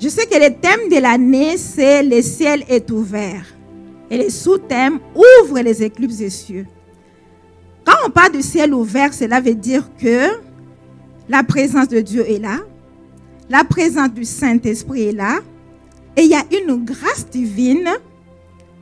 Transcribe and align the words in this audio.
Je 0.00 0.08
sais 0.08 0.24
que 0.24 0.34
le 0.34 0.54
thème 0.54 0.88
de 0.90 0.98
l'année, 0.98 1.58
c'est 1.58 2.02
le 2.02 2.22
ciel 2.22 2.64
est 2.68 2.90
ouvert. 2.90 3.44
Et 4.10 4.16
le 4.16 4.30
sous-thème 4.30 4.98
ouvre 5.14 5.60
les 5.60 5.82
éclipses 5.82 6.16
des 6.16 6.30
cieux. 6.30 6.66
Quand 7.84 7.96
on 8.06 8.10
parle 8.10 8.32
du 8.32 8.40
ciel 8.40 8.72
ouvert, 8.72 9.12
cela 9.12 9.40
veut 9.42 9.54
dire 9.54 9.90
que 9.98 10.26
la 11.28 11.44
présence 11.44 11.88
de 11.88 12.00
Dieu 12.00 12.28
est 12.28 12.38
là, 12.38 12.60
la 13.50 13.62
présence 13.62 14.10
du 14.12 14.24
Saint-Esprit 14.24 15.08
est 15.08 15.12
là, 15.12 15.40
et 16.16 16.22
il 16.22 16.30
y 16.30 16.34
a 16.34 16.44
une 16.50 16.82
grâce 16.82 17.28
divine, 17.30 17.90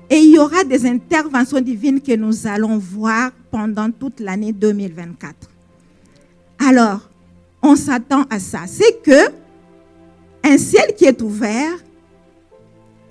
et 0.08 0.18
il 0.18 0.34
y 0.34 0.38
aura 0.38 0.62
des 0.62 0.86
interventions 0.86 1.60
divines 1.60 2.00
que 2.00 2.14
nous 2.14 2.46
allons 2.46 2.78
voir 2.78 3.32
pendant 3.50 3.90
toute 3.90 4.20
l'année 4.20 4.52
2024. 4.52 5.34
Alors, 6.68 7.10
on 7.60 7.74
s'attend 7.74 8.24
à 8.30 8.38
ça. 8.38 8.60
C'est 8.66 9.02
que 9.02 9.32
un 10.48 10.58
ciel 10.58 10.94
qui 10.96 11.04
est 11.04 11.20
ouvert, 11.20 11.72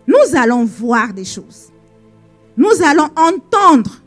nous 0.08 0.36
allons 0.36 0.66
voir 0.66 1.14
des 1.14 1.26
choses. 1.26 1.72
Nous 2.55 2.82
allons 2.84 3.09
entendre 3.16 4.02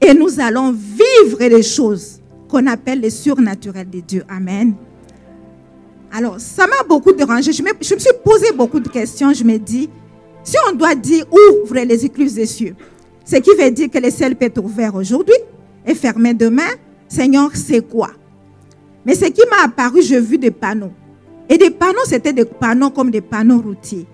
et 0.00 0.14
nous 0.14 0.38
allons 0.38 0.72
vivre 0.72 1.38
des 1.38 1.62
choses 1.62 2.20
qu'on 2.48 2.66
appelle 2.66 3.00
les 3.00 3.10
surnaturels 3.10 3.90
de 3.90 4.00
Dieu. 4.00 4.24
Amen. 4.28 4.74
Alors, 6.12 6.40
ça 6.40 6.66
m'a 6.66 6.82
beaucoup 6.88 7.12
dérangé. 7.12 7.52
Je 7.52 7.62
me, 7.62 7.70
suis 7.80 7.96
posé 8.24 8.52
beaucoup 8.52 8.80
de 8.80 8.88
questions. 8.88 9.32
Je 9.32 9.44
me 9.44 9.58
dis, 9.58 9.88
si 10.44 10.56
on 10.68 10.74
doit 10.74 10.94
dire 10.94 11.24
ouvre 11.30 11.74
les 11.74 12.04
écluses 12.04 12.34
des 12.34 12.46
cieux, 12.46 12.74
ce 13.24 13.36
qui 13.36 13.50
veut 13.58 13.70
dire 13.70 13.90
que 13.90 13.98
le 13.98 14.10
ciel 14.10 14.36
peut 14.36 14.46
être 14.46 14.62
ouvert 14.62 14.94
aujourd'hui 14.94 15.36
et 15.86 15.94
fermé 15.94 16.34
demain, 16.34 16.70
Seigneur, 17.08 17.50
c'est 17.54 17.88
quoi? 17.88 18.10
Mais 19.04 19.14
ce 19.14 19.26
qui 19.26 19.42
m'a 19.50 19.64
apparu, 19.64 20.02
j'ai 20.02 20.20
vu 20.20 20.38
des 20.38 20.50
panneaux. 20.50 20.92
Et 21.50 21.58
des 21.58 21.70
panneaux, 21.70 22.04
c'était 22.06 22.32
des 22.32 22.44
panneaux 22.44 22.90
comme 22.90 23.10
des 23.10 23.20
panneaux 23.20 23.60
routiers. 23.60 24.06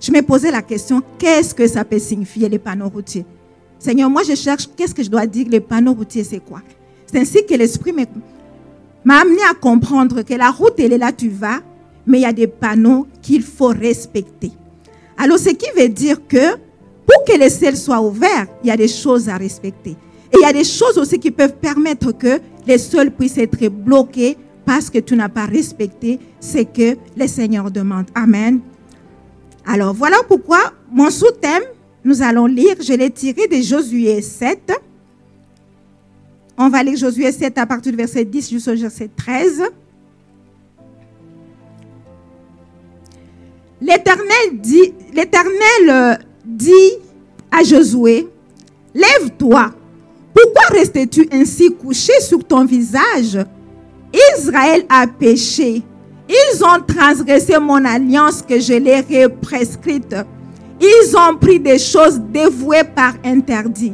Je 0.00 0.12
me 0.12 0.22
posais 0.22 0.52
la 0.52 0.62
question, 0.62 1.02
qu'est-ce 1.18 1.52
que 1.52 1.66
ça 1.66 1.84
peut 1.84 1.98
signifier 1.98 2.48
les 2.48 2.60
panneaux 2.60 2.88
routiers? 2.88 3.26
Seigneur, 3.80 4.08
moi 4.08 4.22
je 4.22 4.36
cherche, 4.36 4.68
qu'est-ce 4.76 4.94
que 4.94 5.02
je 5.02 5.10
dois 5.10 5.26
dire, 5.26 5.46
les 5.50 5.58
panneaux 5.58 5.94
routiers, 5.94 6.22
c'est 6.22 6.38
quoi? 6.38 6.62
C'est 7.04 7.18
ainsi 7.18 7.44
que 7.44 7.54
l'Esprit 7.54 7.92
m'a 9.04 9.16
amené 9.16 9.42
à 9.50 9.54
comprendre 9.54 10.22
que 10.22 10.34
la 10.34 10.50
route, 10.50 10.74
elle 10.78 10.92
est 10.92 10.98
là, 10.98 11.10
tu 11.10 11.28
vas, 11.28 11.60
mais 12.06 12.18
il 12.18 12.22
y 12.22 12.26
a 12.26 12.32
des 12.32 12.46
panneaux 12.46 13.08
qu'il 13.20 13.42
faut 13.42 13.68
respecter. 13.68 14.52
Alors, 15.16 15.38
ce 15.38 15.50
qui 15.50 15.66
veut 15.76 15.88
dire 15.88 16.26
que 16.28 16.52
pour 17.06 17.24
que 17.26 17.38
le 17.38 17.48
ciel 17.48 17.76
soit 17.76 18.00
ouvert, 18.00 18.46
il 18.62 18.68
y 18.68 18.70
a 18.70 18.76
des 18.76 18.88
choses 18.88 19.28
à 19.28 19.36
respecter. 19.36 19.96
Et 20.32 20.36
il 20.36 20.40
y 20.40 20.46
a 20.46 20.52
des 20.52 20.64
choses 20.64 20.96
aussi 20.98 21.18
qui 21.18 21.30
peuvent 21.30 21.56
permettre 21.56 22.12
que 22.12 22.40
les 22.66 22.78
sols 22.78 23.10
puissent 23.10 23.38
être 23.38 23.68
bloqués 23.68 24.36
parce 24.64 24.90
que 24.90 24.98
tu 24.98 25.16
n'as 25.16 25.28
pas 25.28 25.46
respecté 25.46 26.18
ce 26.40 26.58
que 26.58 26.96
le 27.16 27.26
Seigneur 27.26 27.70
demande. 27.70 28.06
Amen. 28.14 28.60
Alors, 29.66 29.94
voilà 29.94 30.16
pourquoi 30.28 30.72
mon 30.90 31.10
sous-thème, 31.10 31.62
nous 32.04 32.22
allons 32.22 32.46
lire, 32.46 32.76
je 32.80 32.92
l'ai 32.92 33.10
tiré 33.10 33.46
de 33.48 33.56
Josué 33.62 34.20
7. 34.20 34.72
On 36.56 36.68
va 36.68 36.82
lire 36.82 36.96
Josué 36.96 37.32
7 37.32 37.58
à 37.58 37.66
partir 37.66 37.92
du 37.92 37.98
verset 37.98 38.24
10 38.24 38.50
jusqu'au 38.50 38.76
verset 38.76 39.10
13. 39.16 39.62
L'Éternel 43.80 44.60
dit, 44.60 44.94
l'Éternel 45.12 45.90
euh, 45.90 46.14
dit 46.44 46.92
à 47.50 47.62
Josué, 47.62 48.28
lève-toi. 48.94 49.72
Pourquoi 50.32 50.76
restes-tu 50.76 51.28
ainsi 51.32 51.74
couché 51.74 52.12
sur 52.20 52.44
ton 52.44 52.64
visage? 52.64 53.38
Israël 54.36 54.84
a 54.88 55.06
péché. 55.06 55.82
Ils 56.28 56.64
ont 56.64 56.80
transgressé 56.86 57.58
mon 57.58 57.84
alliance 57.84 58.42
que 58.42 58.58
je 58.58 58.74
leur 58.74 59.02
ai 59.10 59.28
prescrite. 59.28 60.14
Ils 60.80 61.14
ont 61.16 61.36
pris 61.36 61.60
des 61.60 61.78
choses 61.78 62.18
dévouées 62.18 62.84
par 62.84 63.14
interdit. 63.24 63.92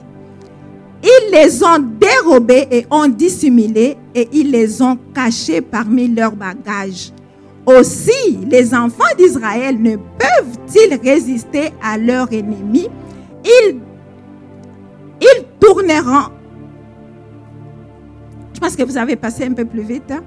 Ils 1.02 1.32
les 1.32 1.62
ont 1.62 1.78
dérobées 1.98 2.69
et 2.70 2.86
ont 2.91 3.08
dissimulées 3.08 3.97
et 4.14 4.28
ils 4.32 4.50
les 4.50 4.82
ont 4.82 4.98
cachées 5.14 5.60
parmi 5.60 6.08
leurs 6.08 6.32
bagages. 6.32 7.12
Aussi, 7.66 8.38
les 8.50 8.75
enfants 8.75 9.14
d'Israël 9.16 9.81
ne 9.81 9.97
peuvent-ils 9.97 10.98
résister 11.02 11.70
à 11.82 11.97
leurs 11.97 12.32
ennemis 12.32 12.88
ils, 13.44 13.76
ils 15.20 15.44
tourneront. 15.58 16.31
Je 18.60 18.66
pense 18.66 18.76
que 18.76 18.82
vous 18.82 18.98
avez 18.98 19.16
passé 19.16 19.44
un 19.44 19.54
peu 19.54 19.65
plus 19.65 19.81
vite. 19.81 20.10
Hein? 20.10 20.21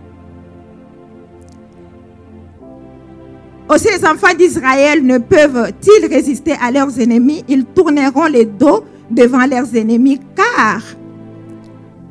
Aussi, 3.70 3.90
les 3.96 4.04
enfants 4.04 4.34
d'Israël 4.36 5.06
ne 5.06 5.20
peuvent-ils 5.20 6.08
résister 6.08 6.54
à 6.60 6.72
leurs 6.72 7.00
ennemis? 7.00 7.44
Ils 7.48 7.64
tourneront 7.64 8.26
les 8.26 8.46
dos 8.46 8.86
devant 9.12 9.46
leurs 9.46 9.76
ennemis 9.76 10.20
car 10.36 10.82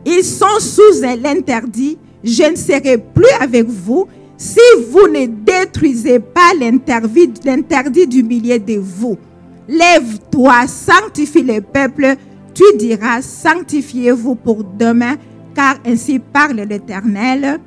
ils 0.07 0.23
sont 0.23 0.61
sous 0.61 1.03
l'interdit. 1.03 1.99
Je 2.23 2.53
ne 2.53 2.57
serai 2.57 2.99
plus 2.99 3.33
avec 3.41 3.67
vous 3.67 4.07
si 4.37 4.61
vous 4.91 5.09
ne 5.09 5.27
détruisez 5.27 6.21
pas 6.21 6.53
l'interdit 6.59 8.07
du 8.07 8.23
milieu 8.23 8.61
de 8.61 8.79
vous. 8.79 9.19
Lève-toi, 9.67 10.69
sanctifie 10.69 11.43
le 11.43 11.61
peuple. 11.61 12.15
Tu 12.55 12.65
diras, 12.77 13.23
sanctifiez-vous 13.23 14.37
pour 14.37 14.63
demain, 14.63 15.17
car 15.55 15.77
ainsi 15.87 16.19
parle 16.19 16.61
l'Éternel. 16.69 17.59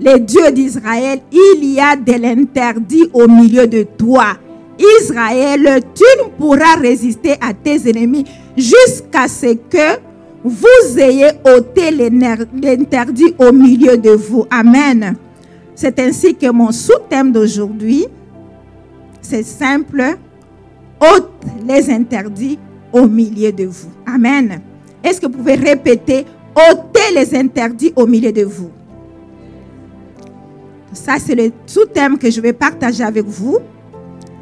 Les 0.00 0.20
dieux 0.20 0.50
d'Israël, 0.52 1.20
il 1.32 1.64
y 1.64 1.80
a 1.80 1.96
de 1.96 2.12
l'interdit 2.12 3.10
au 3.12 3.26
milieu 3.26 3.66
de 3.66 3.82
toi. 3.82 4.36
Israël, 5.00 5.80
tu 5.94 6.04
ne 6.22 6.28
pourras 6.36 6.76
résister 6.80 7.32
à 7.40 7.52
tes 7.52 7.90
ennemis 7.90 8.24
jusqu'à 8.56 9.26
ce 9.26 9.54
que 9.54 9.98
vous 10.44 10.98
ayez 10.98 11.30
ôté 11.44 11.90
l'interdit 11.90 13.34
au 13.38 13.52
milieu 13.52 13.96
de 13.96 14.10
vous. 14.10 14.46
Amen. 14.50 15.16
C'est 15.74 15.98
ainsi 15.98 16.34
que 16.34 16.50
mon 16.50 16.70
sous-thème 16.70 17.32
d'aujourd'hui, 17.32 18.06
c'est 19.20 19.42
simple, 19.42 20.16
ôte 21.00 21.30
les 21.66 21.90
interdits 21.90 22.58
au 22.92 23.06
milieu 23.06 23.52
de 23.52 23.66
vous. 23.66 23.90
Amen. 24.06 24.60
Est-ce 25.02 25.20
que 25.20 25.26
vous 25.26 25.38
pouvez 25.38 25.54
répéter, 25.54 26.24
ôtez 26.54 27.14
les 27.14 27.34
interdits 27.36 27.92
au 27.96 28.06
milieu 28.06 28.32
de 28.32 28.42
vous? 28.42 28.70
Ça, 30.92 31.16
c'est 31.18 31.34
le 31.34 31.52
sous-thème 31.66 32.18
que 32.18 32.30
je 32.30 32.40
vais 32.40 32.52
partager 32.52 33.04
avec 33.04 33.24
vous. 33.24 33.58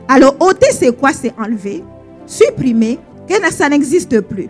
Alors, 0.08 0.36
ôter, 0.40 0.68
c'est 0.70 0.96
quoi? 0.96 1.12
C'est 1.12 1.34
enlever, 1.38 1.82
supprimer, 2.26 2.98
que 3.28 3.34
ça 3.52 3.68
n'existe 3.68 4.20
plus. 4.20 4.48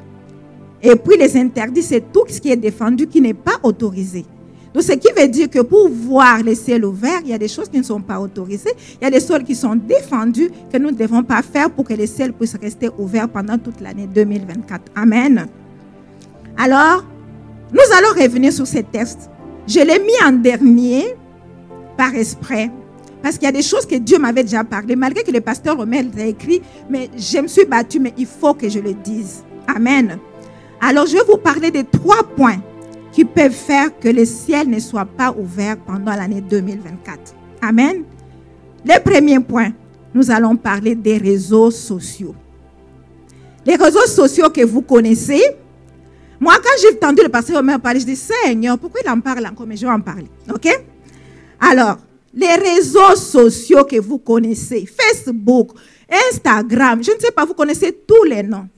Et 0.83 0.95
puis, 0.95 1.17
les 1.17 1.37
interdits, 1.37 1.83
c'est 1.83 2.13
tout 2.13 2.25
ce 2.29 2.41
qui 2.41 2.51
est 2.51 2.57
défendu, 2.57 3.07
qui 3.07 3.21
n'est 3.21 3.35
pas 3.35 3.59
autorisé. 3.63 4.25
Donc, 4.73 4.83
ce 4.83 4.93
qui 4.93 5.09
veut 5.19 5.27
dire 5.27 5.49
que 5.49 5.61
pour 5.61 5.89
voir 5.89 6.43
les 6.43 6.55
ciels 6.55 6.85
ouverts, 6.85 7.21
il 7.25 7.31
y 7.31 7.33
a 7.33 7.39
des 7.39 7.49
choses 7.49 7.69
qui 7.69 7.79
ne 7.79 7.83
sont 7.83 8.03
pas 8.03 8.21
autorisées. 8.21 8.75
Il 9.01 9.05
y 9.05 9.07
a 9.07 9.11
des 9.11 9.21
sols 9.21 9.43
qui 9.43 9.55
sont 9.55 9.75
défendus 9.75 10.51
que 10.71 10.77
nous 10.77 10.91
ne 10.91 10.97
devons 10.97 11.23
pas 11.23 11.41
faire 11.41 11.71
pour 11.71 11.87
que 11.87 11.95
les 11.95 12.07
ciels 12.07 12.35
puissent 12.35 12.59
rester 12.61 12.91
ouverts 12.99 13.31
pendant 13.31 13.57
toute 13.57 13.81
l'année 13.81 14.07
2024. 14.07 14.83
Amen. 14.95 15.47
Alors, 16.59 17.05
nous 17.73 17.97
allons 17.97 18.21
revenir 18.21 18.53
sur 18.53 18.67
ces 18.67 18.83
textes. 18.83 19.31
Je 19.67 19.81
l'ai 19.81 19.99
mis 19.99 20.17
en 20.25 20.33
dernier 20.33 21.15
par 21.97 22.15
esprit. 22.15 22.71
Parce 23.23 23.37
qu'il 23.37 23.47
y 23.47 23.49
a 23.49 23.53
des 23.53 23.63
choses 23.63 23.87
que 23.87 23.97
Dieu 23.97 24.19
m'avait 24.19 24.45
déjà 24.45 24.63
parlé, 24.63 24.95
malgré 24.95 25.25
que 25.25 25.33
le 25.33 25.41
pasteur 25.41 25.77
Romain 25.77 26.03
l'a 26.17 26.27
écrit, 26.27 26.63
mais 26.89 27.11
je 27.17 27.39
me 27.39 27.49
suis 27.49 27.65
battue, 27.65 27.99
mais 27.99 28.15
il 28.17 28.27
faut 28.27 28.55
que 28.55 28.69
je 28.69 28.79
le 28.79 28.95
dise. 28.95 29.43
Amen. 29.67 30.19
Alors, 30.81 31.07
je 31.07 31.15
vais 31.15 31.25
vous 31.27 31.39
parler 31.39 31.71
de 31.71 31.83
trois 31.83 32.23
points 32.23 32.59
qui 33.11 33.25
peuvent 33.25 33.51
faire 33.51 33.99
que 33.99 34.09
le 34.09 34.25
ciel 34.25 34.69
ne 34.69 34.79
soit 34.79 35.07
pas 35.07 35.35
ouvert 35.37 35.77
pendant 35.79 36.15
l'année 36.15 36.41
2024. 36.41 37.35
Amen. 37.63 38.05
Le 38.85 39.01
premier 39.03 39.41
point, 39.41 39.71
nous 40.15 40.31
allons 40.31 40.55
parler 40.55 40.95
des 40.95 41.17
réseaux 41.17 41.71
sociaux. 41.71 42.35
Les 43.65 43.75
réseaux 43.75 44.07
sociaux 44.07 44.51
que 44.51 44.65
vous 44.65 44.83
connaissez, 44.83 45.43
moi, 46.41 46.55
quand 46.63 46.81
j'ai 46.81 46.95
entendu 46.97 47.23
le 47.23 47.29
pasteur 47.29 47.57
Romain 47.57 47.79
parler, 47.79 48.01
je 48.01 48.07
dis, 48.07 48.17
Seigneur, 48.17 48.79
pourquoi 48.79 49.01
il 49.05 49.11
en 49.11 49.21
parle 49.21 49.47
encore 49.47 49.67
Mais 49.67 49.77
je 49.77 49.87
vais 49.87 49.93
en 49.93 50.01
parler. 50.01 50.29
OK? 50.53 50.69
Alors, 51.61 51.99
les 52.35 52.55
réseaux 52.55 53.17
sociaux 53.17 53.85
que 53.85 53.99
vous 53.99 54.19
connaissez, 54.19 54.87
Facebook, 54.87 55.71
Instagram, 56.31 57.03
je 57.03 57.13
ne 57.13 57.19
sais 57.19 57.31
pas, 57.31 57.45
vous 57.45 57.55
connaissez 57.55 57.93
tous 58.07 58.25
les 58.25 58.43
noms. 58.43 58.69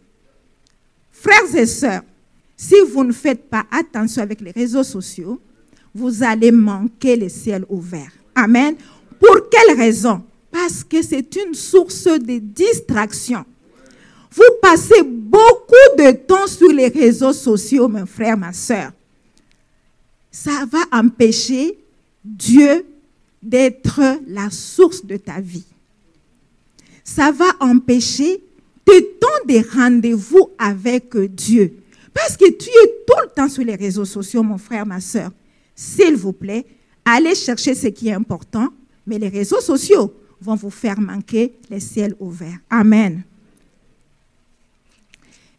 Frères 1.10 1.54
et 1.56 1.66
sœurs, 1.66 2.02
si 2.56 2.76
vous 2.92 3.02
ne 3.02 3.12
faites 3.12 3.50
pas 3.50 3.64
attention 3.70 4.22
avec 4.22 4.40
les 4.40 4.52
réseaux 4.52 4.84
sociaux, 4.84 5.40
vous 5.94 6.22
allez 6.22 6.52
manquer 6.52 7.16
le 7.16 7.28
ciel 7.28 7.64
ouvert. 7.68 8.10
Amen. 8.34 8.76
Pour 9.18 9.48
quelle 9.50 9.76
raison? 9.76 10.22
Parce 10.50 10.84
que 10.84 11.02
c'est 11.02 11.34
une 11.36 11.54
source 11.54 12.04
de 12.04 12.38
distraction. 12.38 13.44
Vous 14.38 14.54
passez 14.62 15.02
beaucoup 15.02 15.74
de 15.98 16.12
temps 16.12 16.46
sur 16.46 16.68
les 16.68 16.86
réseaux 16.86 17.32
sociaux, 17.32 17.88
mon 17.88 18.06
frère, 18.06 18.36
ma 18.36 18.52
soeur. 18.52 18.92
Ça 20.30 20.64
va 20.70 20.78
empêcher 20.92 21.76
Dieu 22.24 22.86
d'être 23.42 24.00
la 24.28 24.48
source 24.50 25.04
de 25.04 25.16
ta 25.16 25.40
vie. 25.40 25.64
Ça 27.02 27.32
va 27.32 27.46
empêcher 27.58 28.40
de 28.86 29.00
temps 29.18 29.44
des 29.44 29.60
rendez-vous 29.60 30.50
avec 30.56 31.16
Dieu. 31.16 31.72
Parce 32.14 32.36
que 32.36 32.48
tu 32.48 32.68
es 32.68 32.86
tout 33.08 33.20
le 33.20 33.30
temps 33.34 33.48
sur 33.48 33.64
les 33.64 33.74
réseaux 33.74 34.04
sociaux, 34.04 34.44
mon 34.44 34.58
frère, 34.58 34.86
ma 34.86 35.00
soeur. 35.00 35.32
S'il 35.74 36.14
vous 36.14 36.32
plaît, 36.32 36.64
allez 37.04 37.34
chercher 37.34 37.74
ce 37.74 37.88
qui 37.88 38.06
est 38.06 38.12
important, 38.12 38.68
mais 39.04 39.18
les 39.18 39.30
réseaux 39.30 39.60
sociaux 39.60 40.14
vont 40.40 40.54
vous 40.54 40.70
faire 40.70 41.00
manquer 41.00 41.54
les 41.70 41.80
ciels 41.80 42.14
ouverts. 42.20 42.58
Amen. 42.70 43.24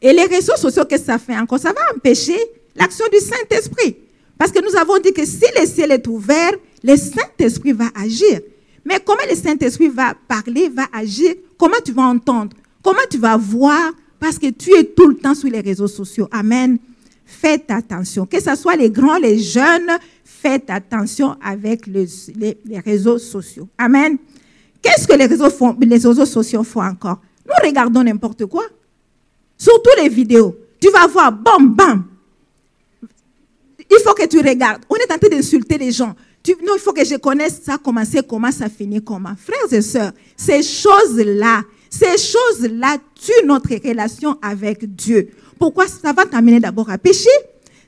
Et 0.02 0.14
les 0.14 0.26
réseaux 0.26 0.56
sociaux, 0.56 0.84
qu'est-ce 0.86 1.04
que 1.04 1.08
ça 1.08 1.18
fait 1.18 1.38
encore 1.38 1.60
Ça 1.60 1.74
va 1.74 1.82
empêcher 1.96 2.38
l'action 2.76 3.06
du 3.12 3.20
Saint-Esprit. 3.20 3.98
Parce 4.38 4.52
que 4.52 4.64
nous 4.64 4.76
avons 4.78 4.98
dit 5.00 5.12
que 5.12 5.26
si 5.26 5.44
le 5.60 5.66
ciel 5.66 5.92
est 5.92 6.08
ouvert, 6.08 6.54
le 6.84 6.96
Saint-Esprit 6.96 7.74
va 7.74 7.90
agir. 7.94 8.40
Mais 8.86 9.00
comment 9.06 9.20
le 9.30 9.36
Saint-Esprit 9.36 9.90
va 9.90 10.14
parler, 10.28 10.70
va 10.70 10.86
agir? 10.94 11.36
Comment 11.58 11.78
tu 11.84 11.92
vas 11.92 12.04
entendre? 12.04 12.56
Comment 12.82 13.00
tu 13.10 13.18
vas 13.18 13.36
voir? 13.36 13.92
Parce 14.20 14.40
que 14.40 14.50
tu 14.50 14.74
es 14.74 14.84
tout 14.84 15.08
le 15.08 15.16
temps 15.16 15.36
sur 15.36 15.50
les 15.50 15.60
réseaux 15.60 15.88
sociaux. 15.88 16.28
Amen. 16.32 16.78
Faites 17.26 17.70
attention. 17.70 18.26
Que 18.26 18.42
ce 18.42 18.56
soit 18.56 18.76
les 18.76 18.90
grands, 18.90 19.18
les 19.18 19.38
jeunes, 19.38 19.92
faites 20.24 20.70
attention 20.70 21.36
avec 21.44 21.86
les, 21.86 22.08
réseaux 22.86 23.18
sociaux. 23.18 23.68
Amen. 23.78 24.18
Qu'est-ce 24.82 25.08
que 25.08 25.14
les 25.14 25.26
réseaux, 25.26 25.50
font, 25.50 25.76
les 25.80 25.88
réseaux 25.90 26.26
sociaux 26.26 26.64
font 26.64 26.82
encore? 26.82 27.20
Nous 27.46 27.68
regardons 27.68 28.04
n'importe 28.04 28.46
quoi. 28.46 28.64
Surtout 29.60 29.92
les 30.02 30.08
vidéos. 30.08 30.56
Tu 30.80 30.90
vas 30.90 31.06
voir, 31.06 31.32
bam, 31.34 31.76
bam. 31.76 32.06
Il 33.92 33.98
faut 34.04 34.14
que 34.14 34.26
tu 34.26 34.40
regardes. 34.40 34.84
On 34.90 34.96
est 34.96 35.12
en 35.12 35.18
train 35.18 35.30
d'insulter 35.30 35.78
les 35.78 35.92
gens. 35.92 36.16
non, 36.64 36.74
il 36.76 36.80
faut 36.80 36.94
que 36.94 37.04
je 37.04 37.16
connaisse 37.16 37.62
ça, 37.64 37.78
commencer, 37.78 38.22
comment 38.28 38.52
ça 38.52 38.70
finit, 38.70 39.04
comment. 39.04 39.36
Frères 39.36 39.74
et 39.74 39.82
sœurs, 39.82 40.14
ces 40.38 40.64
choses-là, 40.64 41.64
ces 41.90 42.18
choses-là 42.18 42.98
tuent 43.16 43.46
notre 43.46 43.76
relation 43.86 44.38
avec 44.42 44.96
Dieu. 44.96 45.30
Pourquoi? 45.58 45.88
Ça 45.88 46.14
va 46.14 46.26
t'amener 46.26 46.62
d'abord 46.62 46.90
à 46.90 46.98
pécher 46.98 47.30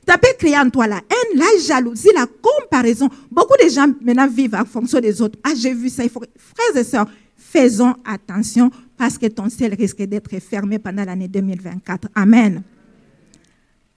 Ça 0.06 0.18
peut 0.18 0.34
créer 0.38 0.58
en 0.58 0.68
toi 0.68 0.86
la 0.86 0.96
haine, 0.96 1.38
la 1.38 1.62
jalousie, 1.64 2.10
la 2.14 2.26
comparaison. 2.26 3.08
Beaucoup 3.30 3.54
de 3.64 3.70
gens 3.70 3.86
maintenant 4.02 4.28
vivent 4.28 4.56
en 4.56 4.66
fonction 4.66 5.00
des 5.00 5.22
autres. 5.22 5.38
Ah, 5.42 5.52
j'ai 5.56 5.72
vu 5.72 5.88
ça. 5.88 6.04
Il 6.04 6.10
faut... 6.10 6.20
Frères 6.20 6.76
et 6.76 6.84
sœurs, 6.84 7.06
faisons 7.42 7.94
attention 8.04 8.70
parce 8.96 9.18
que 9.18 9.26
ton 9.26 9.48
ciel 9.48 9.74
risque 9.74 10.02
d'être 10.02 10.38
fermé 10.38 10.78
pendant 10.78 11.04
l'année 11.04 11.28
2024. 11.28 12.08
Amen. 12.14 12.62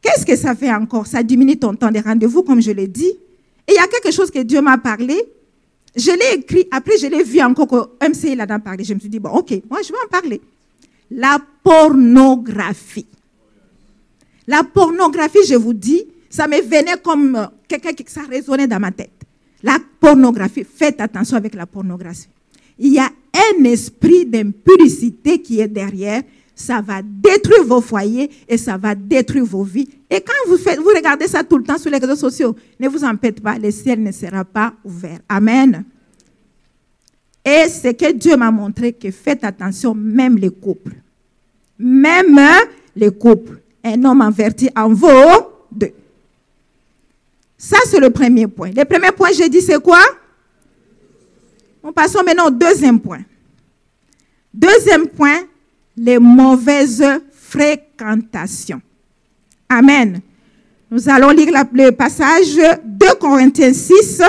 Qu'est-ce 0.01 0.25
que 0.25 0.35
ça 0.35 0.55
fait 0.55 0.73
encore? 0.73 1.07
Ça 1.07 1.23
diminue 1.23 1.57
ton 1.57 1.73
temps 1.75 1.91
de 1.91 1.99
rendez-vous, 1.99 2.43
comme 2.43 2.61
je 2.61 2.71
l'ai 2.71 2.87
dit. 2.87 3.11
Et 3.67 3.71
il 3.71 3.75
y 3.75 3.79
a 3.79 3.87
quelque 3.87 4.11
chose 4.11 4.29
que 4.29 4.39
Dieu 4.39 4.61
m'a 4.61 4.77
parlé. 4.77 5.19
Je 5.95 6.11
l'ai 6.11 6.39
écrit, 6.39 6.67
après 6.71 6.97
je 6.97 7.07
l'ai 7.07 7.23
vu 7.23 7.41
encore 7.41 7.67
que 7.67 8.05
MC 8.07 8.31
il 8.31 8.41
en 8.41 8.59
parlé. 8.59 8.83
Je 8.83 8.93
me 8.93 8.99
suis 8.99 9.09
dit, 9.09 9.19
bon, 9.19 9.29
ok, 9.29 9.51
moi 9.69 9.79
je 9.81 9.91
vais 9.91 9.99
en 10.05 10.09
parler. 10.09 10.41
La 11.09 11.39
pornographie. 11.63 13.07
La 14.47 14.63
pornographie, 14.63 15.45
je 15.47 15.55
vous 15.55 15.73
dis, 15.73 16.03
ça 16.29 16.47
me 16.47 16.61
venait 16.61 16.97
comme 17.03 17.35
euh, 17.35 17.45
quelqu'un 17.67 17.93
qui 17.93 18.03
ça 18.07 18.21
résonnait 18.29 18.67
dans 18.67 18.79
ma 18.79 18.91
tête. 18.91 19.11
La 19.63 19.77
pornographie, 19.99 20.63
faites 20.63 20.99
attention 21.01 21.37
avec 21.37 21.55
la 21.55 21.65
pornographie. 21.65 22.27
Il 22.77 22.93
y 22.93 22.99
a 22.99 23.09
un 23.35 23.63
esprit 23.65 24.25
d'impuricité 24.25 25.41
qui 25.41 25.59
est 25.59 25.67
derrière. 25.67 26.21
Ça 26.55 26.79
va 26.79 27.01
détruire 27.03 27.65
vos 27.65 27.81
foyers 27.81 28.29
et 28.47 28.57
ça 28.57 28.77
va 28.77 28.95
détruire 28.95 29.43
vos 29.43 29.63
vies. 29.63 29.89
Et 30.09 30.21
quand 30.21 30.33
vous, 30.47 30.57
faites, 30.57 30.79
vous 30.79 30.91
regardez 30.95 31.27
ça 31.27 31.43
tout 31.43 31.57
le 31.57 31.63
temps 31.63 31.77
sur 31.77 31.91
les 31.91 31.97
réseaux 31.97 32.15
sociaux, 32.15 32.55
ne 32.79 32.87
vous 32.87 32.99
faites 33.21 33.41
pas, 33.41 33.57
le 33.57 33.71
ciel 33.71 34.01
ne 34.01 34.11
sera 34.11 34.45
pas 34.45 34.73
ouvert. 34.85 35.19
Amen. 35.27 35.83
Et 37.43 37.65
c'est 37.69 37.93
que 37.93 38.11
Dieu 38.13 38.37
m'a 38.37 38.51
montré 38.51 38.93
que 38.93 39.11
faites 39.11 39.43
attention, 39.43 39.93
même 39.93 40.37
les 40.37 40.49
couples. 40.49 40.95
Même 41.77 42.39
les 42.95 43.11
couples. 43.11 43.59
Un 43.83 44.03
homme 44.05 44.21
averti 44.21 44.69
en 44.75 44.89
vaut 44.89 45.09
deux. 45.71 45.91
Ça, 47.57 47.77
c'est 47.85 47.99
le 47.99 48.09
premier 48.09 48.47
point. 48.47 48.71
Le 48.75 48.83
premier 48.85 49.11
point, 49.11 49.31
j'ai 49.31 49.49
dit, 49.49 49.61
c'est 49.61 49.81
quoi? 49.81 49.99
Nous 51.85 51.91
passons 51.91 52.23
maintenant 52.23 52.47
au 52.47 52.51
deuxième 52.51 52.99
point. 52.99 53.21
Deuxième 54.51 55.07
point, 55.07 55.43
les 55.95 56.17
mauvaises 56.17 57.05
fréquentations. 57.31 58.81
Amen. 59.69 60.19
Nous 60.89 61.07
allons 61.07 61.29
lire 61.29 61.53
le 61.71 61.91
passage 61.91 62.55
de 62.55 63.19
Corinthiens 63.19 63.71
6. 63.71 64.23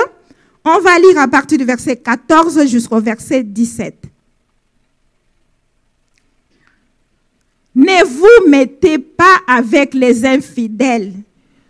On 0.65 0.79
va 0.81 0.99
lire 0.99 1.17
à 1.17 1.27
partir 1.27 1.57
du 1.57 1.63
verset 1.63 1.95
14 1.95 2.67
jusqu'au 2.67 2.99
verset 3.01 3.41
17. 3.41 4.03
Ne 7.73 8.05
vous 8.05 8.49
mettez 8.49 8.99
pas 8.99 9.37
avec 9.47 9.95
les 9.95 10.23
infidèles 10.23 11.13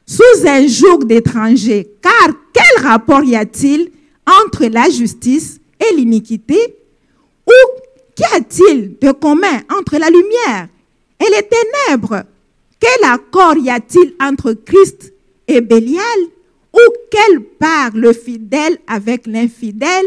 sous 0.06 0.46
un 0.46 0.68
joug 0.68 1.06
d'étrangers, 1.06 1.88
car 2.02 2.34
quel 2.52 2.86
rapport 2.86 3.24
y 3.24 3.38
a-t-il 3.38 3.90
entre 4.26 4.66
la 4.66 4.90
justice 4.90 5.57
l'iniquité 5.96 6.58
Ou 7.48 7.80
qu'y 8.16 8.24
a-t-il 8.36 8.98
de 9.00 9.12
commun 9.12 9.62
entre 9.78 9.98
la 9.98 10.10
lumière 10.10 10.68
et 11.20 11.30
les 11.30 11.48
ténèbres? 11.48 12.24
Quel 12.80 13.10
accord 13.10 13.58
y 13.58 13.70
a-t-il 13.70 14.14
entre 14.22 14.54
Christ 14.54 15.14
et 15.48 15.62
Bélial? 15.62 16.20
Ou 16.74 16.80
quelle 17.10 17.42
part 17.42 17.92
le 17.96 18.14
fidèle 18.14 18.78
avec 18.88 19.26
l'infidèle? 19.26 20.06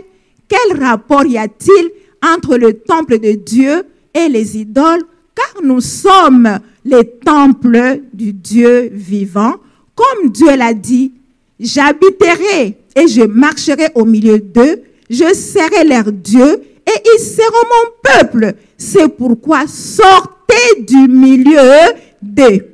Quel 0.48 0.80
rapport 0.82 1.26
y 1.26 1.38
a-t-il 1.38 1.90
entre 2.22 2.56
le 2.56 2.74
temple 2.74 3.18
de 3.18 3.32
Dieu 3.32 3.84
et 4.14 4.28
les 4.28 4.58
idoles? 4.58 5.02
Car 5.34 5.62
nous 5.62 5.80
sommes 5.80 6.60
les 6.84 7.04
temples 7.04 8.02
du 8.12 8.32
Dieu 8.32 8.90
vivant. 8.92 9.56
Comme 9.94 10.30
Dieu 10.30 10.54
l'a 10.56 10.74
dit, 10.74 11.12
j'habiterai 11.58 12.76
et 12.96 13.08
je 13.08 13.22
marcherai 13.22 13.88
au 13.94 14.04
milieu 14.04 14.38
d'eux, 14.38 14.82
je 15.10 15.34
serai 15.34 15.84
leur 15.84 16.10
Dieu 16.12 16.62
et 16.86 17.02
ils 17.14 17.20
seront 17.20 17.66
mon 17.68 17.90
peuple. 18.02 18.54
C'est 18.78 19.08
pourquoi 19.08 19.66
sortez 19.66 20.82
du 20.86 21.08
milieu 21.08 21.92
d'eux 22.22 22.70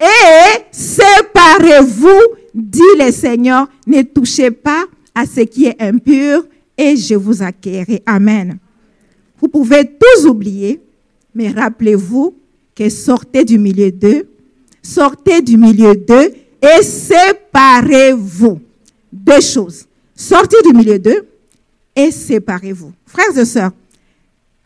et 0.00 0.60
séparez-vous, 0.70 2.20
dit 2.54 2.80
le 2.98 3.10
Seigneur, 3.10 3.68
ne 3.86 4.02
touchez 4.02 4.50
pas 4.50 4.84
à 5.14 5.26
ce 5.26 5.40
qui 5.40 5.66
est 5.66 5.80
impur 5.80 6.46
et 6.76 6.96
je 6.96 7.14
vous 7.14 7.42
accueillerai. 7.42 8.02
Amen. 8.06 8.58
Vous 9.40 9.48
pouvez 9.48 9.84
tous 9.84 10.26
oublier, 10.26 10.80
mais 11.34 11.50
rappelez-vous 11.50 12.34
que 12.74 12.88
sortez 12.88 13.44
du 13.44 13.58
milieu 13.58 13.90
d'eux, 13.90 14.28
sortez 14.82 15.42
du 15.42 15.56
milieu 15.56 15.94
d'eux 15.96 16.32
et 16.62 16.82
séparez-vous. 16.82 18.60
Deux 19.12 19.40
choses. 19.40 19.86
Sortez 20.14 20.58
du 20.64 20.76
milieu 20.76 20.98
d'eux 20.98 21.27
et 21.98 22.12
séparez-vous. 22.12 22.92
Frères 23.04 23.36
et 23.36 23.44
sœurs, 23.44 23.72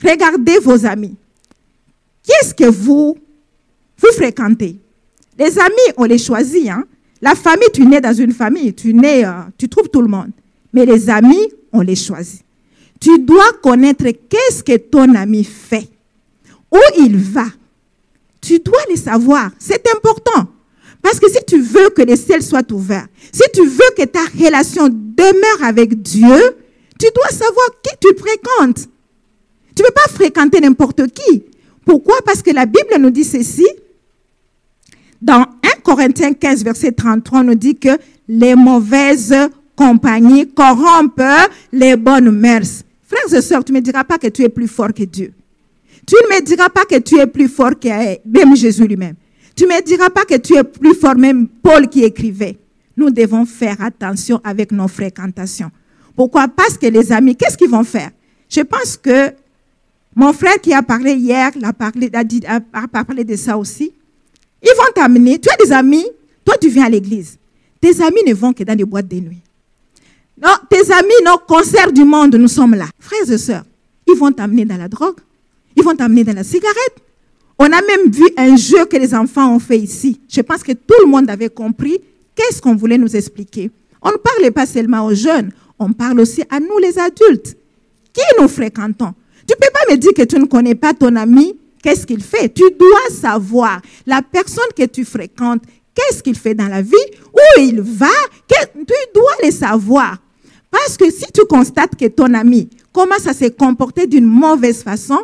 regardez 0.04 0.58
vos 0.58 0.84
amis. 0.84 1.16
Qu'est-ce 2.22 2.54
que 2.54 2.68
vous, 2.68 3.16
vous 3.98 4.12
fréquentez? 4.14 4.76
Les 5.38 5.58
amis, 5.58 5.94
on 5.96 6.04
les 6.04 6.18
choisit. 6.18 6.68
Hein? 6.68 6.84
La 7.22 7.34
famille, 7.34 7.70
tu 7.72 7.86
nais 7.86 8.02
dans 8.02 8.12
une 8.12 8.32
famille, 8.32 8.74
tu 8.74 8.92
nais, 8.92 9.24
euh, 9.24 9.30
tu 9.56 9.66
trouves 9.66 9.88
tout 9.88 10.02
le 10.02 10.08
monde. 10.08 10.30
Mais 10.74 10.84
les 10.84 11.08
amis, 11.08 11.48
on 11.72 11.80
les 11.80 11.96
choisit. 11.96 12.42
Tu 13.00 13.18
dois 13.18 13.52
connaître 13.62 14.04
qu'est-ce 14.04 14.62
que 14.62 14.76
ton 14.76 15.14
ami 15.14 15.42
fait, 15.42 15.88
où 16.70 16.78
il 16.98 17.16
va. 17.16 17.46
Tu 18.42 18.58
dois 18.58 18.82
les 18.90 18.96
savoir. 18.96 19.50
C'est 19.58 19.84
important. 19.94 20.48
Parce 21.00 21.18
que 21.18 21.30
si 21.30 21.38
tu 21.46 21.60
veux 21.60 21.88
que 21.90 22.02
les 22.02 22.16
ciels 22.16 22.42
soient 22.42 22.70
ouverts, 22.72 23.06
si 23.32 23.42
tu 23.54 23.66
veux 23.66 23.90
que 23.96 24.04
ta 24.04 24.24
relation 24.38 24.88
demeure 24.88 25.64
avec 25.64 26.00
Dieu, 26.00 26.56
tu 27.02 27.08
dois 27.12 27.30
savoir 27.30 27.66
qui 27.82 27.90
tu 28.00 28.16
fréquentes. 28.16 28.88
Tu 29.74 29.82
ne 29.82 29.88
peux 29.88 29.94
pas 29.94 30.12
fréquenter 30.12 30.60
n'importe 30.60 31.02
qui. 31.08 31.42
Pourquoi? 31.84 32.16
Parce 32.24 32.42
que 32.42 32.52
la 32.52 32.64
Bible 32.64 32.94
nous 33.00 33.10
dit 33.10 33.24
ceci. 33.24 33.66
Dans 35.20 35.42
1 35.42 35.46
Corinthiens 35.82 36.32
15, 36.32 36.62
verset 36.62 36.92
33, 36.92 37.40
on 37.40 37.44
nous 37.44 37.54
dit 37.56 37.76
que 37.76 37.98
les 38.28 38.54
mauvaises 38.54 39.34
compagnies 39.74 40.48
corrompent 40.48 41.50
les 41.72 41.96
bonnes 41.96 42.30
mœurs. 42.30 42.84
Frères 43.02 43.34
et 43.34 43.42
sœurs, 43.42 43.64
tu 43.64 43.72
ne 43.72 43.78
me 43.78 43.82
diras 43.82 44.04
pas 44.04 44.18
que 44.18 44.28
tu 44.28 44.42
es 44.42 44.48
plus 44.48 44.68
fort 44.68 44.92
que 44.94 45.02
Dieu. 45.02 45.32
Tu 46.06 46.14
ne 46.14 46.36
me 46.36 46.42
diras 46.42 46.68
pas 46.68 46.84
que 46.84 46.98
tu 46.98 47.18
es 47.18 47.26
plus 47.26 47.48
fort 47.48 47.78
que 47.80 47.88
même 48.28 48.56
Jésus 48.56 48.86
lui-même. 48.86 49.16
Tu 49.56 49.64
ne 49.64 49.70
me 49.70 49.82
diras 49.82 50.10
pas 50.10 50.24
que 50.24 50.36
tu 50.36 50.56
es 50.56 50.64
plus 50.64 50.94
fort, 50.94 51.16
même 51.16 51.48
Paul 51.48 51.88
qui 51.88 52.04
écrivait. 52.04 52.58
Nous 52.96 53.10
devons 53.10 53.44
faire 53.44 53.80
attention 53.80 54.40
avec 54.44 54.70
nos 54.70 54.88
fréquentations. 54.88 55.70
Pourquoi? 56.16 56.48
Parce 56.48 56.76
que 56.76 56.86
les 56.86 57.12
amis, 57.12 57.36
qu'est-ce 57.36 57.56
qu'ils 57.56 57.70
vont 57.70 57.84
faire? 57.84 58.10
Je 58.48 58.60
pense 58.60 58.96
que 58.96 59.32
mon 60.14 60.32
frère 60.32 60.60
qui 60.60 60.74
a 60.74 60.82
parlé 60.82 61.14
hier 61.14 61.50
a 61.62 61.72
parlé, 61.72 62.10
a, 62.46 62.88
parlé 62.88 63.24
de 63.24 63.36
ça 63.36 63.56
aussi. 63.56 63.92
Ils 64.62 64.76
vont 64.76 64.92
t'amener. 64.94 65.38
Tu 65.38 65.48
as 65.48 65.56
des 65.64 65.72
amis, 65.72 66.06
toi 66.44 66.56
tu 66.60 66.68
viens 66.68 66.84
à 66.84 66.90
l'église. 66.90 67.38
Tes 67.80 68.00
amis 68.02 68.20
ne 68.26 68.34
vont 68.34 68.52
que 68.52 68.62
dans 68.62 68.76
les 68.76 68.84
boîtes 68.84 69.08
de 69.08 69.16
nuit. 69.16 69.42
non, 70.40 70.50
tes 70.70 70.92
amis, 70.92 71.10
nos 71.24 71.38
concerts 71.38 71.92
du 71.92 72.04
monde, 72.04 72.34
nous 72.36 72.48
sommes 72.48 72.74
là. 72.74 72.86
Frères 72.98 73.28
et 73.28 73.38
sœurs, 73.38 73.64
ils 74.06 74.16
vont 74.16 74.30
t'amener 74.30 74.64
dans 74.64 74.76
la 74.76 74.88
drogue, 74.88 75.18
ils 75.74 75.82
vont 75.82 75.96
t'amener 75.96 76.22
dans 76.22 76.34
la 76.34 76.44
cigarette. 76.44 76.96
On 77.58 77.66
a 77.66 77.80
même 77.80 78.10
vu 78.10 78.24
un 78.36 78.56
jeu 78.56 78.84
que 78.86 78.96
les 78.96 79.14
enfants 79.14 79.54
ont 79.54 79.58
fait 79.58 79.78
ici. 79.78 80.20
Je 80.28 80.40
pense 80.42 80.62
que 80.62 80.72
tout 80.72 80.94
le 81.00 81.06
monde 81.06 81.28
avait 81.30 81.48
compris 81.48 82.00
qu'est-ce 82.34 82.60
qu'on 82.60 82.76
voulait 82.76 82.98
nous 82.98 83.14
expliquer? 83.16 83.70
On 84.00 84.10
ne 84.10 84.16
parlait 84.16 84.50
pas 84.50 84.66
seulement 84.66 85.06
aux 85.06 85.14
jeunes, 85.14 85.52
on 85.82 85.92
parle 85.92 86.20
aussi 86.20 86.42
à 86.50 86.60
nous 86.60 86.78
les 86.78 86.98
adultes. 86.98 87.56
Qui 88.12 88.22
nous 88.40 88.48
fréquentons 88.48 89.14
Tu 89.46 89.54
ne 89.54 89.66
peux 89.66 89.72
pas 89.72 89.92
me 89.92 89.96
dire 89.96 90.12
que 90.14 90.22
tu 90.22 90.38
ne 90.38 90.44
connais 90.44 90.74
pas 90.74 90.94
ton 90.94 91.16
ami, 91.16 91.56
qu'est-ce 91.82 92.06
qu'il 92.06 92.22
fait? 92.22 92.48
Tu 92.48 92.64
dois 92.78 93.10
savoir 93.10 93.80
la 94.06 94.22
personne 94.22 94.64
que 94.76 94.84
tu 94.84 95.04
fréquentes, 95.04 95.62
qu'est-ce 95.94 96.22
qu'il 96.22 96.36
fait 96.36 96.54
dans 96.54 96.68
la 96.68 96.82
vie, 96.82 96.94
où 97.32 97.60
il 97.60 97.80
va, 97.80 98.06
tu 98.48 98.94
dois 99.14 99.32
le 99.44 99.50
savoir. 99.50 100.18
Parce 100.70 100.96
que 100.96 101.10
si 101.10 101.26
tu 101.32 101.44
constates 101.44 101.96
que 101.96 102.06
ton 102.06 102.32
ami 102.34 102.68
commence 102.92 103.26
à 103.26 103.34
se 103.34 103.48
comporter 103.48 104.06
d'une 104.06 104.24
mauvaise 104.24 104.82
façon, 104.82 105.18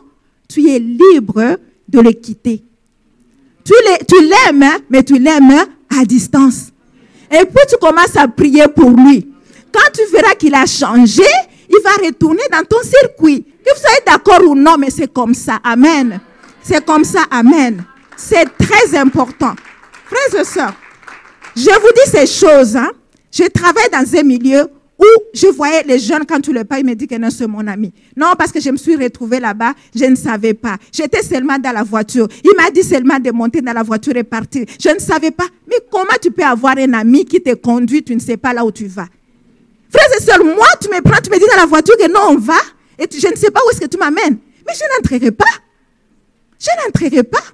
tu 0.48 0.68
es 0.68 0.78
libre 0.78 1.58
de 1.88 2.00
le 2.00 2.12
quitter. 2.12 2.62
Tu 3.64 3.74
l'aimes, 4.22 4.62
hein, 4.62 4.78
mais 4.88 5.02
tu 5.02 5.18
l'aimes 5.18 5.52
à 5.90 6.04
distance. 6.04 6.72
Et 7.30 7.44
puis 7.44 7.64
tu 7.68 7.76
commences 7.78 8.16
à 8.16 8.26
prier 8.28 8.66
pour 8.74 8.90
lui. 8.90 9.28
Quand 9.72 9.90
tu 9.92 10.02
verras 10.12 10.34
qu'il 10.34 10.54
a 10.54 10.66
changé, 10.66 11.24
il 11.68 11.78
va 11.82 12.06
retourner 12.06 12.42
dans 12.50 12.64
ton 12.64 12.82
circuit. 12.82 13.42
Que 13.42 13.74
vous 13.74 13.80
soyez 13.80 14.00
d'accord 14.06 14.48
ou 14.48 14.54
non, 14.54 14.76
mais 14.78 14.90
c'est 14.90 15.12
comme 15.12 15.34
ça. 15.34 15.58
Amen. 15.62 16.20
C'est 16.62 16.84
comme 16.84 17.04
ça. 17.04 17.24
Amen. 17.30 17.84
C'est 18.16 18.46
très 18.56 18.98
important. 18.98 19.54
Frères 20.06 20.40
et 20.40 20.44
sœurs, 20.44 20.72
je 21.54 21.70
vous 21.80 21.92
dis 21.94 22.10
ces 22.10 22.26
choses. 22.26 22.76
Hein. 22.76 22.90
Je 23.30 23.44
travaille 23.44 23.90
dans 23.92 24.18
un 24.18 24.22
milieu 24.22 24.68
où 24.98 25.04
je 25.32 25.46
voyais 25.48 25.84
les 25.84 25.98
jeunes, 25.98 26.24
quand 26.26 26.40
tu 26.40 26.52
le 26.52 26.64
parles, 26.64 26.80
ils 26.80 26.86
me 26.86 26.94
disent 26.94 27.06
que 27.06 27.14
non, 27.16 27.30
c'est 27.30 27.46
mon 27.46 27.66
ami. 27.66 27.92
Non, 28.16 28.32
parce 28.36 28.50
que 28.50 28.60
je 28.60 28.70
me 28.70 28.76
suis 28.76 28.96
retrouvée 28.96 29.38
là-bas, 29.38 29.74
je 29.94 30.04
ne 30.06 30.16
savais 30.16 30.54
pas. 30.54 30.76
J'étais 30.92 31.22
seulement 31.22 31.58
dans 31.58 31.72
la 31.72 31.84
voiture. 31.84 32.26
Il 32.42 32.52
m'a 32.56 32.70
dit 32.70 32.82
seulement 32.82 33.18
de 33.20 33.30
monter 33.30 33.60
dans 33.60 33.72
la 33.72 33.82
voiture 33.84 34.16
et 34.16 34.24
partir. 34.24 34.64
Je 34.82 34.88
ne 34.88 34.98
savais 34.98 35.30
pas. 35.30 35.46
Mais 35.68 35.76
comment 35.90 36.16
tu 36.20 36.30
peux 36.30 36.42
avoir 36.42 36.76
un 36.78 36.92
ami 36.94 37.24
qui 37.24 37.40
te 37.40 37.54
conduit, 37.54 38.02
tu 38.02 38.14
ne 38.14 38.20
sais 38.20 38.36
pas 38.36 38.52
là 38.52 38.64
où 38.64 38.72
tu 38.72 38.86
vas? 38.86 39.06
Frères 39.90 40.16
et 40.16 40.22
sœurs, 40.22 40.44
moi, 40.44 40.66
tu 40.80 40.88
me 40.88 41.00
prends, 41.00 41.20
tu 41.20 41.30
me 41.30 41.38
dis 41.38 41.46
dans 41.50 41.60
la 41.60 41.66
voiture 41.66 41.96
que 41.96 42.10
non, 42.10 42.36
on 42.36 42.38
va, 42.38 42.58
et 42.98 43.06
je 43.10 43.28
ne 43.28 43.36
sais 43.36 43.50
pas 43.50 43.60
où 43.66 43.70
est-ce 43.70 43.80
que 43.80 43.86
tu 43.86 43.96
m'amènes. 43.96 44.38
Mais 44.66 44.74
je 44.74 44.84
n'entrerai 44.96 45.30
pas. 45.30 45.44
Je 46.58 46.68
n'entrerai 46.84 47.22
pas. 47.22 47.44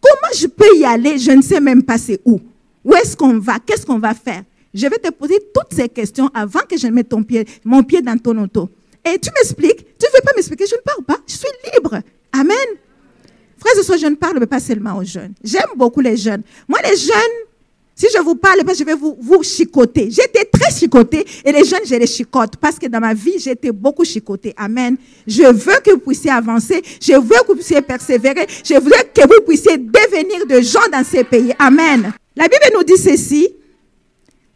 Comment 0.00 0.32
je 0.34 0.46
peux 0.46 0.76
y 0.76 0.84
aller? 0.84 1.18
Je 1.18 1.32
ne 1.32 1.42
sais 1.42 1.60
même 1.60 1.82
pas 1.82 1.98
c'est 1.98 2.20
où. 2.24 2.40
Où 2.84 2.94
est-ce 2.94 3.16
qu'on 3.16 3.38
va? 3.38 3.58
Qu'est-ce 3.58 3.86
qu'on 3.86 3.98
va 3.98 4.14
faire? 4.14 4.42
Je 4.72 4.86
vais 4.86 4.98
te 4.98 5.10
poser 5.10 5.38
toutes 5.54 5.72
ces 5.74 5.88
questions 5.88 6.30
avant 6.34 6.60
que 6.68 6.76
je 6.76 6.86
mette 6.88 7.12
mon 7.64 7.82
pied 7.82 8.02
dans 8.02 8.18
ton 8.18 8.36
auto. 8.42 8.68
Et 9.04 9.18
tu 9.18 9.30
m'expliques? 9.30 9.98
Tu 9.98 10.06
ne 10.06 10.12
veux 10.16 10.22
pas 10.22 10.32
m'expliquer? 10.36 10.66
Je 10.66 10.76
ne 10.76 10.80
parle 10.80 11.04
pas. 11.04 11.18
Je 11.26 11.34
suis 11.34 11.48
libre. 11.74 12.00
Amen. 12.32 12.56
Frères 13.58 13.78
et 13.78 13.82
sœurs, 13.82 13.98
je 13.98 14.06
ne 14.06 14.16
parle 14.16 14.46
pas 14.46 14.60
seulement 14.60 14.98
aux 14.98 15.04
jeunes. 15.04 15.32
J'aime 15.42 15.70
beaucoup 15.76 16.00
les 16.00 16.16
jeunes. 16.16 16.42
Moi, 16.68 16.80
les 16.82 16.96
jeunes, 16.96 17.36
si 17.96 18.08
je 18.12 18.20
vous 18.20 18.34
parle, 18.34 18.60
je 18.76 18.84
vais 18.84 18.94
vous, 18.94 19.16
vous 19.20 19.42
chicoter. 19.42 20.08
J'étais 20.10 20.44
très 20.44 20.72
chicotée 20.72 21.24
et 21.44 21.52
les 21.52 21.64
jeunes, 21.64 21.86
je 21.86 21.94
les 21.94 22.06
chicote 22.06 22.56
parce 22.56 22.76
que 22.78 22.86
dans 22.86 22.98
ma 22.98 23.14
vie, 23.14 23.38
j'étais 23.38 23.70
beaucoup 23.70 24.04
chicotée. 24.04 24.52
Amen. 24.56 24.96
Je 25.26 25.44
veux 25.44 25.80
que 25.84 25.92
vous 25.92 25.98
puissiez 25.98 26.30
avancer. 26.30 26.82
Je 27.00 27.12
veux 27.12 27.20
que 27.20 27.48
vous 27.48 27.54
puissiez 27.54 27.80
persévérer. 27.82 28.46
Je 28.64 28.74
veux 28.74 28.90
que 29.14 29.22
vous 29.22 29.44
puissiez 29.46 29.76
devenir 29.78 30.44
de 30.46 30.60
gens 30.60 30.88
dans 30.92 31.04
ces 31.04 31.22
pays. 31.22 31.54
Amen. 31.58 32.12
La 32.34 32.44
Bible 32.44 32.76
nous 32.76 32.82
dit 32.82 33.00
ceci. 33.00 33.48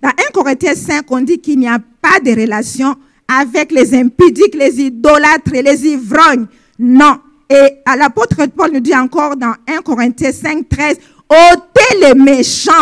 Dans 0.03 0.11
1 0.11 0.13
Corinthiens 0.33 0.75
5, 0.75 1.05
on 1.11 1.21
dit 1.21 1.39
qu'il 1.39 1.59
n'y 1.59 1.69
a 1.69 1.79
pas 2.01 2.21
de 2.21 2.31
relation 2.31 2.95
avec 3.29 3.71
les 3.73 3.95
impudiques, 3.95 4.55
les 4.55 4.81
idolâtres 4.81 5.55
et 5.55 5.63
les 5.63 5.87
ivrognes. 5.87 6.47
Non. 6.79 7.19
Et 7.51 7.79
l'apôtre 7.97 8.47
Paul 8.47 8.73
nous 8.73 8.81
dit 8.81 8.95
encore 8.95 9.37
dans 9.37 9.55
1 9.67 9.81
Corinthiens 9.83 10.33
5, 10.33 10.69
13, 10.69 10.97
ôtez 11.29 11.99
les 12.01 12.15
méchants 12.15 12.73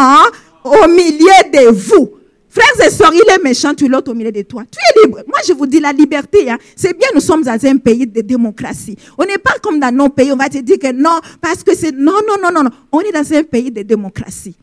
au 0.67 0.89
milieu 0.89 1.51
de 1.53 1.71
vous. 1.71 2.13
Frères 2.49 2.87
et 2.87 2.91
sœurs, 2.91 3.13
il 3.13 3.31
est 3.31 3.43
méchant, 3.43 3.75
tu 3.75 3.87
l'autres 3.87 4.11
au 4.11 4.15
milieu 4.15 4.33
de 4.33 4.43
toi. 4.43 4.65
Tu 4.71 4.79
es 4.79 5.05
libre. 5.05 5.23
Moi, 5.27 5.39
je 5.47 5.53
vous 5.53 5.67
dis 5.67 5.79
la 5.79 5.93
liberté. 5.93 6.51
Hein. 6.51 6.59
C'est 6.75 6.97
bien, 6.97 7.09
nous 7.15 7.21
sommes 7.21 7.43
dans 7.43 7.67
un 7.67 7.77
pays 7.77 8.07
de 8.07 8.23
démocratie. 8.23 8.97
On 9.19 9.25
n'est 9.25 9.37
pas 9.37 9.59
comme 9.63 9.79
dans 9.79 9.95
nos 9.95 10.09
pays, 10.09 10.33
on 10.33 10.37
va 10.37 10.49
te 10.49 10.59
dire 10.59 10.79
que 10.79 10.91
non, 10.91 11.21
parce 11.41 11.63
que 11.63 11.75
c'est... 11.75 11.93
Non, 11.93 12.21
non, 12.27 12.37
non, 12.43 12.51
non, 12.51 12.63
non. 12.63 12.71
On 12.93 13.01
est 13.01 13.13
dans 13.13 13.31
un 13.35 13.43
pays 13.43 13.71
de 13.71 13.83
démocratie. 13.83 14.57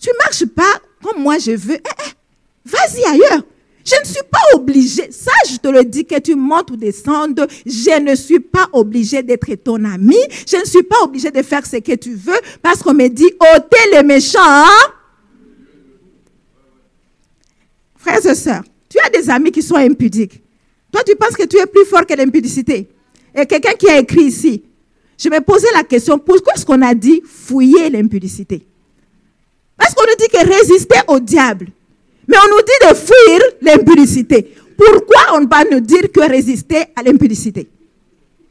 Tu 0.00 0.10
marches 0.18 0.46
pas 0.46 0.80
comme 1.02 1.22
moi 1.22 1.38
je 1.38 1.52
veux. 1.52 1.76
Eh, 1.76 1.80
eh, 1.82 2.10
vas-y 2.64 3.04
ailleurs. 3.04 3.42
Je 3.84 3.94
ne 4.00 4.04
suis 4.04 4.22
pas 4.30 4.38
obligée, 4.54 5.10
ça 5.10 5.32
je 5.46 5.56
te 5.56 5.68
le 5.68 5.84
dis, 5.84 6.06
que 6.06 6.18
tu 6.18 6.34
montes 6.34 6.70
ou 6.70 6.76
descendes, 6.76 7.46
je 7.66 8.00
ne 8.00 8.14
suis 8.14 8.40
pas 8.40 8.66
obligée 8.72 9.22
d'être 9.22 9.54
ton 9.56 9.84
ami, 9.84 10.16
je 10.48 10.56
ne 10.56 10.64
suis 10.64 10.82
pas 10.82 11.02
obligée 11.02 11.30
de 11.30 11.42
faire 11.42 11.66
ce 11.66 11.76
que 11.76 11.94
tu 11.94 12.14
veux, 12.14 12.40
parce 12.62 12.82
qu'on 12.82 12.94
me 12.94 13.08
dit, 13.08 13.30
ôtez 13.54 13.90
les 13.92 14.02
méchants. 14.02 14.40
Hein? 14.42 14.92
Frères 17.96 18.24
et 18.24 18.34
sœurs, 18.34 18.62
tu 18.88 18.98
as 19.04 19.10
des 19.10 19.28
amis 19.28 19.50
qui 19.50 19.62
sont 19.62 19.76
impudiques. 19.76 20.42
Toi, 20.90 21.02
tu 21.06 21.14
penses 21.16 21.36
que 21.36 21.44
tu 21.44 21.58
es 21.58 21.66
plus 21.66 21.84
fort 21.84 22.06
que 22.06 22.14
l'impudicité. 22.14 22.88
Et 23.34 23.46
quelqu'un 23.46 23.72
qui 23.72 23.88
a 23.88 23.98
écrit 23.98 24.22
ici, 24.22 24.62
je 25.18 25.28
me 25.28 25.40
posais 25.40 25.66
la 25.74 25.82
question, 25.82 26.18
pourquoi 26.18 26.54
est-ce 26.54 26.64
qu'on 26.64 26.80
a 26.80 26.94
dit 26.94 27.20
fouiller 27.24 27.90
l'impudicité? 27.90 28.66
Parce 29.76 29.92
qu'on 29.92 30.04
nous 30.04 30.16
dit 30.18 30.28
que 30.28 30.46
résister 30.46 31.00
au 31.08 31.20
diable. 31.20 31.66
Mais 32.34 32.40
on 32.44 32.48
nous 32.48 32.62
dit 32.62 32.88
de 32.88 32.94
fuir 32.94 33.40
l'impudicité. 33.62 34.56
Pourquoi 34.76 35.36
on 35.36 35.42
ne 35.42 35.46
va 35.46 35.62
nous 35.70 35.78
dire 35.78 36.10
que 36.12 36.28
résister 36.28 36.86
à 36.96 37.02
l'impudicité? 37.02 37.68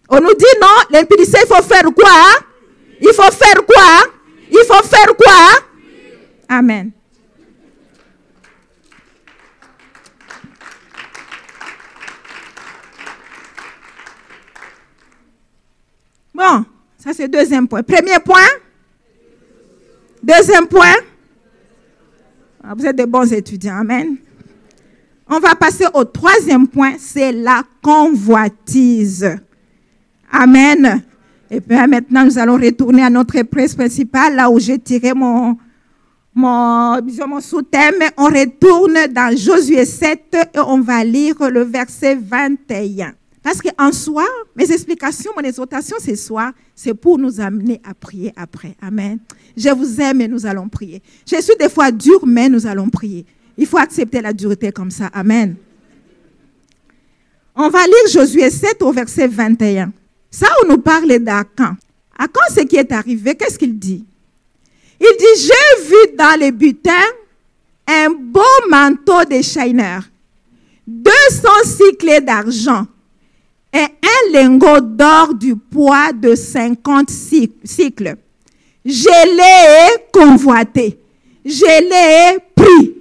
On 0.08 0.22
nous 0.22 0.34
dit 0.34 0.46
non, 0.62 0.68
l'impudicité, 0.90 1.40
il 1.44 1.54
faut 1.54 1.62
faire 1.62 1.84
quoi? 1.94 2.12
Il 3.02 3.10
faut 3.14 3.24
faire 3.24 3.66
quoi? 3.66 4.14
Il 4.50 4.64
faut 4.66 4.84
faire 4.88 5.14
quoi? 5.18 5.66
Amen. 6.48 6.92
Bon, 16.34 16.66
ça 16.98 17.12
c'est 17.14 17.28
deuxième 17.28 17.68
point. 17.68 17.84
Premier 17.84 18.20
point. 18.20 18.48
Deuxième 20.22 20.68
point. 20.68 20.96
Ah, 22.66 22.74
vous 22.78 22.86
êtes 22.86 22.96
des 22.96 23.06
bons 23.06 23.32
étudiants. 23.34 23.80
Amen. 23.80 24.16
On 25.30 25.40
va 25.40 25.54
passer 25.54 25.86
au 25.94 26.06
troisième 26.06 26.68
point, 26.68 26.94
c'est 26.98 27.34
la 27.34 27.62
convoitise. 27.82 29.38
Amen. 30.32 31.04
Et 31.52 31.60
puis 31.60 31.76
maintenant, 31.76 32.24
nous 32.24 32.38
allons 32.40 32.56
retourner 32.56 33.04
à 33.04 33.10
notre 33.10 33.42
presse 33.44 33.76
principale, 33.76 34.36
là 34.36 34.50
où 34.50 34.60
j'ai 34.60 34.80
tiré 34.80 35.14
mon, 35.14 35.58
mon, 36.34 37.02
mon 37.28 37.42
sous-thème. 37.42 37.96
On 38.16 38.26
retourne 38.26 39.08
dans 39.12 39.36
Josué 39.36 39.84
7 39.84 40.38
et 40.56 40.60
on 40.60 40.80
va 40.80 41.04
lire 41.04 41.36
le 41.50 41.64
verset 41.64 42.16
21. 42.16 43.12
Parce 43.44 43.62
qu'en 43.62 43.92
soi, 43.92 44.26
mes 44.56 44.72
explications, 44.72 45.32
mon 45.36 45.44
exhortation 45.44 45.98
ce 46.00 46.16
soir, 46.16 46.54
c'est 46.74 46.94
pour 46.94 47.20
nous 47.20 47.42
amener 47.42 47.82
à 47.84 47.94
prier 47.94 48.32
après. 48.38 48.78
Amen. 48.82 49.20
Je 49.58 49.68
vous 49.70 50.00
aime 50.00 50.22
et 50.22 50.30
nous 50.30 50.46
allons 50.46 50.70
prier. 50.70 51.02
Je 51.30 51.42
suis 51.42 51.56
des 51.60 51.68
fois 51.68 51.92
dur, 51.92 52.26
mais 52.26 52.48
nous 52.48 52.66
allons 52.66 52.90
prier. 52.90 53.26
Il 53.58 53.68
faut 53.68 53.78
accepter 53.78 54.22
la 54.22 54.32
dureté 54.32 54.72
comme 54.72 54.90
ça. 54.90 55.08
Amen. 55.08 55.58
On 57.54 57.68
va 57.68 57.86
lire 57.86 58.08
Josué 58.10 58.50
7 58.50 58.82
au 58.82 58.94
verset 58.94 59.28
21. 59.28 59.92
Ça, 60.32 60.48
on 60.64 60.70
nous 60.70 60.80
parle 60.80 61.20
d'Acan. 61.20 61.76
Acan, 62.18 62.42
ce 62.50 62.62
qui 62.62 62.78
est 62.78 62.92
arrivé, 62.94 63.36
qu'est-ce 63.36 63.60
qu'il 63.60 63.78
dit? 63.78 64.06
Il 65.02 65.18
dit, 65.20 65.48
j'ai 65.48 65.86
vu 65.86 66.16
dans 66.18 66.40
les 66.40 66.52
butins 66.54 66.92
un 67.86 68.10
beau 68.10 68.42
manteau 68.70 69.26
de 69.26 69.42
Shiner, 69.42 70.00
200 70.88 71.50
cycles 71.66 72.24
d'argent 72.24 72.88
et 73.74 73.78
un 73.80 74.32
lingot 74.32 74.82
d'or 74.82 75.34
du 75.34 75.56
poids 75.56 76.14
de 76.14 76.36
50 76.36 77.10
cycles. 77.10 78.16
Je 78.86 79.38
l'ai 79.38 80.04
convoité. 80.12 81.00
Je 81.44 81.82
l'ai 82.36 82.40
pris. 82.56 82.96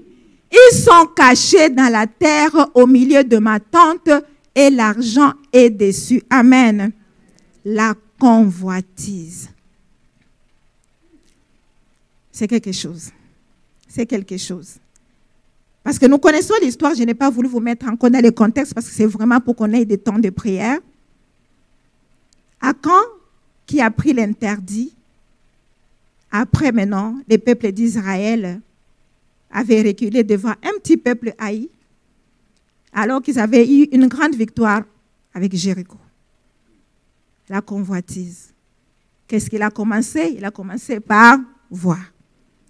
Ils 0.51 0.77
sont 0.77 1.07
cachés 1.15 1.71
dans 1.71 1.91
la 1.91 2.07
terre 2.07 2.71
au 2.75 2.87
milieu 2.87 3.25
de 3.25 3.39
ma 3.39 3.61
tente 3.61 4.11
et 4.55 4.71
l'argent 4.71 5.33
est 5.53 5.71
dessus. 5.71 6.23
Amen. 6.31 6.93
La 7.65 7.95
convoitise. 8.19 9.51
C'est 12.31 12.49
quelque 12.49 12.73
chose. 12.73 13.11
C'est 13.89 14.07
quelque 14.07 14.37
chose. 14.37 14.77
Parce 15.83 15.99
que 15.99 16.07
nous 16.07 16.19
connaissons 16.19 16.55
l'histoire, 16.63 16.95
je 16.95 17.03
n'ai 17.03 17.15
pas 17.15 17.31
voulu 17.31 17.49
vous 17.49 17.61
mettre 17.61 17.87
en 17.87 18.09
dans 18.09 18.23
le 18.23 18.31
contexte 18.31 18.75
parce 18.75 18.87
que 18.87 18.95
c'est 18.95 19.07
vraiment 19.07 19.41
pour 19.41 19.57
qu'on 19.57 19.73
ait 19.73 19.85
des 19.85 19.99
temps 19.99 20.19
de 20.19 20.31
prière. 20.31 20.79
Akan, 22.61 23.01
qui 23.67 23.81
a 23.81 23.91
pris 23.91 24.13
l'interdit, 24.13 24.95
après 26.31 26.71
maintenant, 26.73 27.17
les 27.29 27.39
peuples 27.39 27.73
d'Israël 27.73 28.61
avaient 29.51 29.83
reculé 29.83 30.23
devant 30.23 30.53
un 30.53 30.79
petit 30.81 30.97
peuple 30.97 31.35
haï, 31.39 31.69
alors 32.93 33.21
qu'ils 33.21 33.39
avaient 33.39 33.67
eu 33.67 33.89
une 33.93 34.07
grande 34.07 34.35
victoire 34.35 34.83
avec 35.35 35.55
Jéricho. 35.55 35.99
La 37.49 37.61
convoitise. 37.61 38.55
Qu'est-ce 39.27 39.51
qu'il 39.51 39.63
a 39.63 39.71
commencé? 39.71 40.35
Il 40.37 40.45
a 40.45 40.51
commencé 40.51 41.01
par 41.01 41.39
voir. 41.71 42.01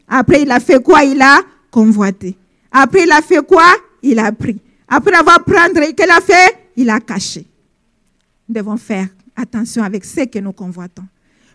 Après, 0.09 0.43
il 0.43 0.51
a 0.51 0.59
fait 0.59 0.83
quoi? 0.83 1.05
Il 1.05 1.21
a 1.21 1.41
convoité. 1.71 2.37
Après, 2.73 3.03
il 3.03 3.13
a 3.13 3.21
fait 3.21 3.47
quoi? 3.47 3.67
Il 4.03 4.19
a 4.19 4.33
pris. 4.33 4.59
Après 4.89 5.15
avoir 5.15 5.45
qu'est-ce 5.45 5.93
qu'il 5.93 6.11
a 6.11 6.21
fait? 6.21 6.69
Il 6.77 6.91
a 6.91 7.01
caché. 7.01 7.47
Nous 8.49 8.55
devons 8.55 8.77
faire 8.77 9.09
attention 9.37 9.83
avec 9.83 10.05
ce 10.05 10.25
que 10.25 10.39
nous 10.39 10.53
convoitons. 10.53 11.05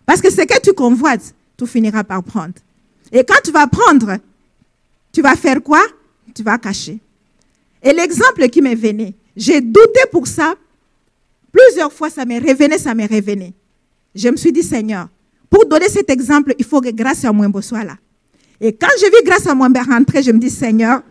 Parce 0.06 0.20
que 0.20 0.30
ce 0.30 0.42
que 0.42 0.60
tu 0.60 0.72
convoites, 0.72 1.34
tu 1.56 1.66
finiras 1.66 2.04
par 2.04 2.22
prendre. 2.22 2.54
Et 3.12 3.24
quand 3.24 3.40
tu 3.44 3.50
vas 3.50 3.66
prendre, 3.66 4.16
tu 5.12 5.22
vas 5.22 5.36
faire 5.36 5.62
quoi? 5.62 5.82
Tu 6.34 6.42
vas 6.42 6.58
cacher. 6.58 6.98
Et 7.82 7.92
l'exemple 7.92 8.48
qui 8.48 8.60
m'est 8.60 8.74
venu, 8.74 9.12
j'ai 9.36 9.60
douté 9.60 10.00
pour 10.10 10.26
ça. 10.26 10.54
Plusieurs 11.52 11.92
fois, 11.92 12.10
ça 12.10 12.24
m'est 12.24 12.38
revenu, 12.38 12.78
ça 12.78 12.94
m'est 12.94 13.06
revenu. 13.06 13.52
Je 14.14 14.28
me 14.28 14.36
suis 14.36 14.52
dit, 14.52 14.62
Seigneur, 14.62 15.08
pour 15.48 15.66
donner 15.66 15.88
cet 15.88 16.10
exemple, 16.10 16.54
il 16.58 16.64
faut 16.64 16.80
que 16.80 16.90
grâce 16.90 17.24
à 17.24 17.32
moi 17.32 17.48
soit 17.62 17.84
là. 17.84 17.96
Et 18.60 18.72
quand 18.72 18.88
je 19.00 19.06
vis 19.06 19.24
grâce 19.24 19.46
à 19.46 19.54
moi 19.54 19.68
rentrer, 19.88 20.22
je 20.22 20.32
me 20.32 20.38
dis, 20.38 20.50
Seigneur, 20.50 21.02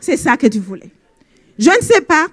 c'est 0.00 0.16
ça 0.16 0.36
que 0.36 0.46
tu 0.46 0.58
voulais. 0.58 0.90
Je 1.58 1.70
ne 1.70 1.82
sais 1.82 2.00
pas. 2.00 2.26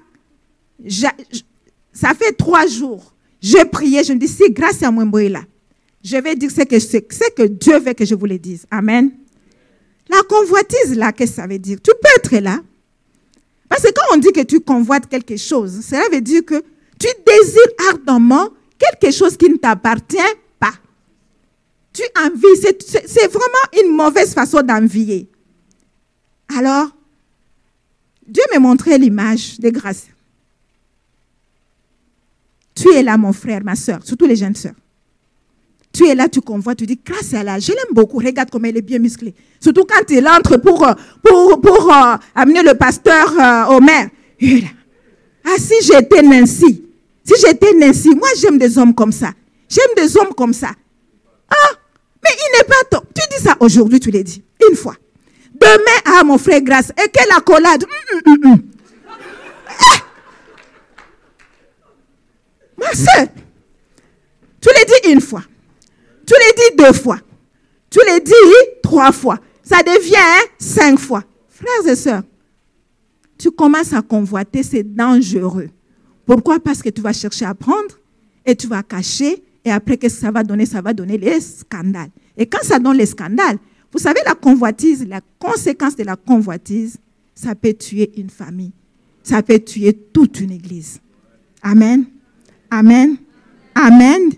ça 1.93 2.13
fait 2.13 2.33
trois 2.33 2.67
jours. 2.67 3.13
J'ai 3.41 3.65
prié, 3.65 4.03
je 4.03 4.13
me 4.13 4.19
dis, 4.19 4.27
si 4.27 4.51
grâce 4.51 4.83
à 4.83 4.91
moi 4.91 5.23
est 5.23 5.29
là, 5.29 5.41
je 6.03 6.17
vais 6.17 6.35
dire 6.35 6.51
ce 6.51 6.61
que, 6.61 6.79
ce 6.79 6.97
que 6.97 7.43
Dieu 7.43 7.79
veut 7.79 7.93
que 7.93 8.05
je 8.05 8.15
vous 8.15 8.25
le 8.25 8.37
dise. 8.37 8.65
Amen. 8.71 9.11
La 10.09 10.21
convoitise, 10.23 10.95
là, 10.95 11.11
qu'est-ce 11.11 11.31
que 11.31 11.35
ça 11.41 11.47
veut 11.47 11.59
dire? 11.59 11.77
Tu 11.81 11.91
peux 12.01 12.09
être 12.17 12.43
là. 12.43 12.59
Parce 13.69 13.83
que 13.83 13.91
quand 13.93 14.15
on 14.15 14.17
dit 14.17 14.33
que 14.33 14.41
tu 14.41 14.59
convoites 14.59 15.07
quelque 15.07 15.37
chose, 15.37 15.79
cela 15.81 16.03
veut 16.11 16.21
dire 16.21 16.43
que 16.43 16.61
tu 16.99 17.07
désires 17.25 17.89
ardemment 17.89 18.49
quelque 18.77 19.11
chose 19.13 19.37
qui 19.37 19.49
ne 19.49 19.55
t'appartient. 19.55 20.17
Tu 21.93 22.03
envies, 22.17 22.75
c'est 23.05 23.27
vraiment 23.27 23.83
une 23.83 23.95
mauvaise 23.95 24.33
façon 24.33 24.61
d'envier. 24.61 25.29
Alors, 26.57 26.89
Dieu 28.27 28.43
m'a 28.53 28.59
montré 28.59 28.97
l'image 28.97 29.59
de 29.59 29.69
grâce. 29.69 30.07
Tu 32.73 32.89
es 32.93 33.03
là, 33.03 33.17
mon 33.17 33.33
frère, 33.33 33.61
ma 33.63 33.75
soeur, 33.75 33.99
surtout 34.03 34.25
les 34.25 34.35
jeunes 34.35 34.55
soeurs. 34.55 34.73
Tu 35.93 36.07
es 36.07 36.15
là, 36.15 36.29
tu 36.29 36.39
convoites, 36.39 36.77
tu 36.77 36.85
dis, 36.85 36.99
grâce 37.05 37.33
à 37.33 37.43
la, 37.43 37.59
je 37.59 37.71
l'aime 37.71 37.93
beaucoup, 37.93 38.17
regarde 38.17 38.49
comme 38.49 38.63
elle 38.65 38.77
est 38.77 38.81
bien 38.81 38.99
musclée. 38.99 39.35
Surtout 39.59 39.83
quand 39.83 40.09
il 40.09 40.25
entre 40.25 40.57
pour, 40.57 40.87
euh, 40.87 40.93
pour, 41.21 41.59
pour 41.59 41.93
euh, 41.93 42.15
amener 42.33 42.63
le 42.63 42.73
pasteur 42.75 43.33
euh, 43.37 43.75
au 43.75 43.81
maire. 43.81 44.09
Ah, 45.43 45.57
si 45.57 45.73
j'étais 45.81 46.21
Nancy, 46.21 46.83
si 47.23 47.33
j'étais 47.45 47.73
Nancy, 47.73 48.09
moi 48.15 48.29
j'aime 48.37 48.57
des 48.57 48.77
hommes 48.77 48.93
comme 48.93 49.11
ça. 49.11 49.33
J'aime 49.67 49.95
des 49.97 50.15
hommes 50.15 50.33
comme 50.37 50.53
ça. 50.53 50.69
Ah, 51.49 51.75
mais 52.23 52.29
il 52.31 52.57
n'est 52.57 52.63
pas 52.63 52.83
tôt. 52.89 53.03
Tu 53.15 53.21
dis 53.35 53.43
ça 53.43 53.55
aujourd'hui, 53.59 53.99
tu 53.99 54.11
l'as 54.11 54.23
dit, 54.23 54.43
une 54.69 54.75
fois. 54.75 54.95
Demain, 55.53 56.01
ah 56.05 56.23
mon 56.23 56.37
frère, 56.37 56.61
grâce. 56.61 56.89
Et 56.91 57.09
quelle 57.09 57.31
accolade. 57.35 57.85
Soeur, 62.93 63.27
tu 64.59 64.69
l'as 64.75 64.85
dit 64.85 65.11
une 65.11 65.21
fois. 65.21 65.43
Tu 66.25 66.33
l'as 66.33 66.53
dit 66.53 66.75
deux 66.77 66.93
fois. 66.93 67.19
Tu 67.89 67.99
l'as 68.05 68.19
dit 68.19 68.33
trois 68.83 69.11
fois. 69.11 69.39
Ça 69.63 69.77
devient 69.83 70.49
cinq 70.59 70.99
fois. 70.99 71.23
Frères 71.47 71.87
et 71.87 71.95
sœurs, 71.95 72.23
tu 73.37 73.51
commences 73.51 73.93
à 73.93 74.01
convoiter, 74.01 74.63
c'est 74.63 74.83
dangereux. 74.83 75.69
Pourquoi? 76.25 76.59
Parce 76.59 76.81
que 76.81 76.89
tu 76.89 77.01
vas 77.01 77.13
chercher 77.13 77.45
à 77.45 77.53
prendre 77.53 77.99
et 78.45 78.55
tu 78.55 78.67
vas 78.67 78.83
cacher. 78.83 79.43
Et 79.63 79.71
après, 79.71 79.97
qu'est-ce 79.97 80.15
que 80.15 80.21
ça 80.21 80.31
va 80.31 80.43
donner 80.43 80.65
Ça 80.65 80.81
va 80.81 80.93
donner 80.93 81.17
les 81.17 81.39
scandales. 81.39 82.09
Et 82.37 82.45
quand 82.45 82.63
ça 82.63 82.79
donne 82.79 82.97
les 82.97 83.05
scandales, 83.05 83.57
vous 83.91 83.99
savez, 83.99 84.21
la 84.25 84.35
convoitise, 84.35 85.05
la 85.07 85.21
conséquence 85.37 85.95
de 85.95 86.03
la 86.03 86.15
convoitise, 86.15 86.97
ça 87.35 87.55
peut 87.55 87.73
tuer 87.73 88.11
une 88.17 88.29
famille. 88.29 88.71
Ça 89.23 89.43
peut 89.43 89.59
tuer 89.59 89.93
toute 89.93 90.39
une 90.39 90.51
église. 90.51 90.99
Amen. 91.61 92.05
Amen. 92.71 93.17
Amen. 93.75 94.31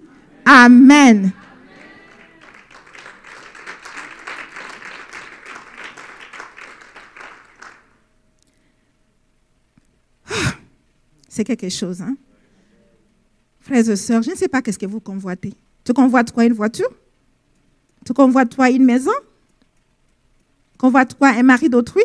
Amen. 0.45 1.31
c'est 11.33 11.43
quelque 11.43 11.69
chose. 11.69 12.01
Hein? 12.01 12.15
Frères 13.63 13.89
et 13.89 13.95
sœurs, 13.95 14.21
je 14.21 14.31
ne 14.31 14.35
sais 14.35 14.49
pas 14.49 14.61
qu'est-ce 14.61 14.77
que 14.77 14.85
vous 14.85 14.99
convoitez. 14.99 15.53
Tu 15.85 15.93
convoites 15.93 16.31
quoi 16.33 16.43
Une 16.45 16.53
voiture? 16.53 16.89
Tu 18.05 18.13
convoites 18.13 18.53
quoi 18.55 18.69
Une 18.69 18.83
maison? 18.83 19.11
Convoites 20.77 21.13
quoi 21.13 21.29
Un 21.29 21.43
mari 21.43 21.69
d'autrui? 21.69 22.03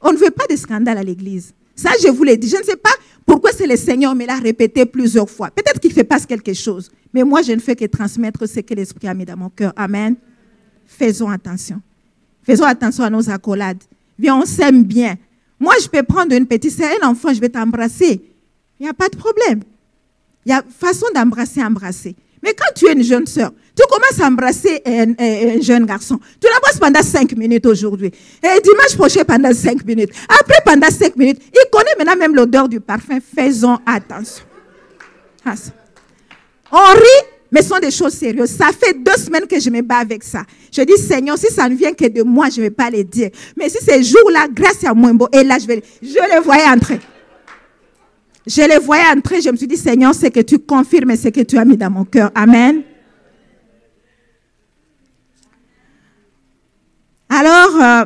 On 0.00 0.12
ne 0.12 0.16
veut 0.18 0.32
pas 0.32 0.46
de 0.50 0.56
scandale 0.56 0.98
à 0.98 1.02
l'église. 1.04 1.54
Ça, 1.76 1.90
je 2.02 2.08
vous 2.08 2.24
l'ai 2.24 2.36
dit. 2.36 2.48
Je 2.48 2.56
ne 2.56 2.64
sais 2.64 2.76
pas 2.76 2.90
pourquoi 3.24 3.52
c'est 3.52 3.68
le 3.68 3.76
Seigneur 3.76 4.16
me 4.16 4.26
l'a 4.26 4.34
répété 4.34 4.84
plusieurs 4.84 5.30
fois. 5.30 5.50
Peut-être 5.52 5.78
qu'il 5.78 5.92
fait 5.92 6.02
passe 6.02 6.26
quelque 6.26 6.54
chose. 6.54 6.90
Mais 7.14 7.22
moi, 7.22 7.42
je 7.42 7.52
ne 7.52 7.60
fais 7.60 7.76
que 7.76 7.84
transmettre 7.84 8.48
ce 8.48 8.58
que 8.58 8.74
l'Esprit 8.74 9.06
a 9.06 9.14
mis 9.14 9.24
dans 9.24 9.36
mon 9.36 9.50
cœur. 9.50 9.72
Amen. 9.76 10.16
Faisons 10.86 11.28
attention. 11.28 11.80
Faisons 12.42 12.64
attention 12.64 13.04
à 13.04 13.10
nos 13.10 13.30
accolades. 13.30 13.82
Viens, 14.18 14.36
on 14.36 14.44
s'aime 14.44 14.82
bien. 14.82 15.16
Moi, 15.60 15.74
je 15.80 15.86
peux 15.86 16.02
prendre 16.02 16.34
une 16.34 16.46
petite 16.46 16.72
sœur, 16.72 16.90
un 17.00 17.08
enfant, 17.08 17.32
je 17.32 17.40
vais 17.40 17.48
t'embrasser. 17.48 18.22
Il 18.80 18.82
n'y 18.82 18.88
a 18.88 18.94
pas 18.94 19.08
de 19.08 19.16
problème. 19.16 19.62
Il 20.48 20.52
y 20.52 20.54
a 20.54 20.62
façon 20.80 21.04
d'embrasser, 21.14 21.62
embrasser. 21.62 22.16
Mais 22.42 22.54
quand 22.54 22.72
tu 22.74 22.86
es 22.86 22.94
une 22.94 23.04
jeune 23.04 23.26
sœur, 23.26 23.50
tu 23.76 23.82
commences 23.86 24.18
à 24.18 24.28
embrasser 24.28 24.80
un, 24.86 25.60
jeune 25.60 25.84
garçon. 25.84 26.18
Tu 26.40 26.48
l'embrasses 26.50 26.78
pendant 26.78 27.02
cinq 27.02 27.36
minutes 27.36 27.66
aujourd'hui. 27.66 28.10
Et 28.42 28.60
dimanche 28.62 28.96
prochain 28.96 29.24
pendant 29.24 29.52
cinq 29.52 29.84
minutes. 29.84 30.08
Après 30.26 30.56
pendant 30.64 30.88
cinq 30.88 31.16
minutes. 31.16 31.42
Il 31.52 31.70
connaît 31.70 31.94
maintenant 31.98 32.16
même 32.16 32.34
l'odeur 32.34 32.66
du 32.66 32.80
parfum. 32.80 33.18
Faisons 33.20 33.78
attention. 33.84 34.46
Ah, 35.44 35.52
On 36.72 36.94
rit, 36.94 37.26
mais 37.52 37.60
ce 37.60 37.68
sont 37.68 37.78
des 37.78 37.90
choses 37.90 38.14
sérieuses. 38.14 38.48
Ça 38.48 38.68
fait 38.68 38.94
deux 38.94 39.20
semaines 39.22 39.46
que 39.46 39.60
je 39.60 39.68
me 39.68 39.82
bats 39.82 39.98
avec 39.98 40.24
ça. 40.24 40.44
Je 40.72 40.80
dis, 40.80 40.96
Seigneur, 40.96 41.36
si 41.36 41.52
ça 41.52 41.68
ne 41.68 41.74
vient 41.74 41.92
que 41.92 42.08
de 42.08 42.22
moi, 42.22 42.48
je 42.48 42.56
ne 42.56 42.62
vais 42.62 42.70
pas 42.70 42.88
le 42.88 43.04
dire. 43.04 43.28
Mais 43.54 43.68
si 43.68 43.84
ces 43.84 44.02
jours-là, 44.02 44.46
grâce 44.50 44.82
à 44.82 44.94
moi, 44.94 45.12
et 45.30 45.44
là, 45.44 45.58
je 45.60 45.66
vais, 45.66 45.82
je 46.00 46.34
les 46.34 46.40
voyais 46.42 46.64
entrer. 46.64 47.00
Je 48.48 48.62
les 48.66 48.78
voyais 48.78 49.04
entrer, 49.14 49.42
je 49.42 49.50
me 49.50 49.56
suis 49.56 49.66
dit, 49.66 49.76
Seigneur, 49.76 50.14
c'est 50.14 50.30
que 50.30 50.40
tu 50.40 50.58
confirmes 50.58 51.14
ce 51.16 51.28
que 51.28 51.42
tu 51.42 51.58
as 51.58 51.66
mis 51.66 51.76
dans 51.76 51.90
mon 51.90 52.06
cœur. 52.06 52.30
Amen. 52.34 52.82
Alors, 57.28 57.82
euh, 57.82 58.04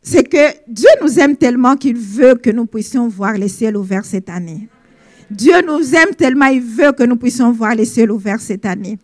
c'est 0.00 0.24
que 0.24 0.54
Dieu 0.66 0.88
nous 1.02 1.18
aime 1.18 1.36
tellement 1.36 1.76
qu'il 1.76 1.98
veut 1.98 2.36
que 2.36 2.48
nous 2.48 2.64
puissions 2.64 3.06
voir 3.06 3.34
les 3.34 3.48
ciels 3.48 3.76
ouverts 3.76 4.06
cette 4.06 4.30
année. 4.30 4.66
Dieu 5.30 5.60
nous 5.66 5.94
aime 5.94 6.14
tellement, 6.16 6.46
il 6.46 6.62
veut 6.62 6.92
que 6.92 7.02
nous 7.02 7.16
puissions 7.16 7.52
voir 7.52 7.74
les 7.74 7.84
cieux 7.84 8.10
ouverts 8.10 8.40
cette 8.40 8.64
année. 8.64 8.98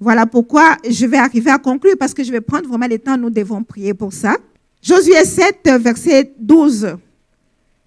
Voilà 0.00 0.24
pourquoi 0.24 0.78
je 0.88 1.04
vais 1.04 1.18
arriver 1.18 1.50
à 1.50 1.58
conclure 1.58 1.96
parce 1.98 2.14
que 2.14 2.24
je 2.24 2.32
vais 2.32 2.40
prendre 2.40 2.66
vraiment 2.66 2.86
le 2.88 2.98
temps, 2.98 3.18
nous 3.18 3.28
devons 3.28 3.62
prier 3.62 3.92
pour 3.92 4.14
ça. 4.14 4.38
Josué 4.80 5.22
7, 5.22 5.68
verset 5.80 6.32
12. 6.38 6.96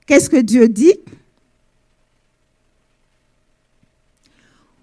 Qu'est-ce 0.06 0.30
que 0.30 0.38
Dieu 0.38 0.68
dit? 0.70 0.94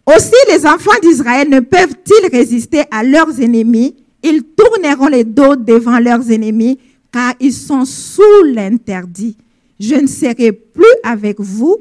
Aussi 0.07 0.35
les 0.51 0.67
enfants 0.67 0.99
d'Israël 1.03 1.49
ne 1.49 1.61
peuvent-ils 1.61 2.31
résister 2.31 2.83
à 2.91 3.03
leurs 3.03 3.41
ennemis? 3.41 3.97
Ils 4.23 4.43
tourneront 4.43 5.09
les 5.09 5.25
dos 5.25 5.57
devant 5.57 5.99
leurs 5.99 6.31
ennemis 6.31 6.79
car 7.13 7.35
ils 7.41 7.53
sont 7.53 7.85
sous 7.85 8.43
l'interdit. 8.45 9.37
Je 9.79 9.95
ne 9.95 10.07
serai 10.07 10.53
plus 10.53 10.85
avec 11.03 11.41
vous 11.41 11.79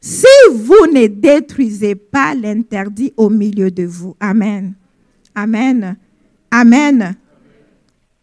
si 0.00 0.26
vous 0.52 0.86
ne 0.92 1.06
détruisez 1.06 1.94
pas 1.94 2.34
l'interdit 2.34 3.12
au 3.16 3.28
milieu 3.28 3.70
de 3.70 3.84
vous. 3.84 4.14
Amen. 4.20 4.74
Amen. 5.34 5.96
Amen. 6.50 7.16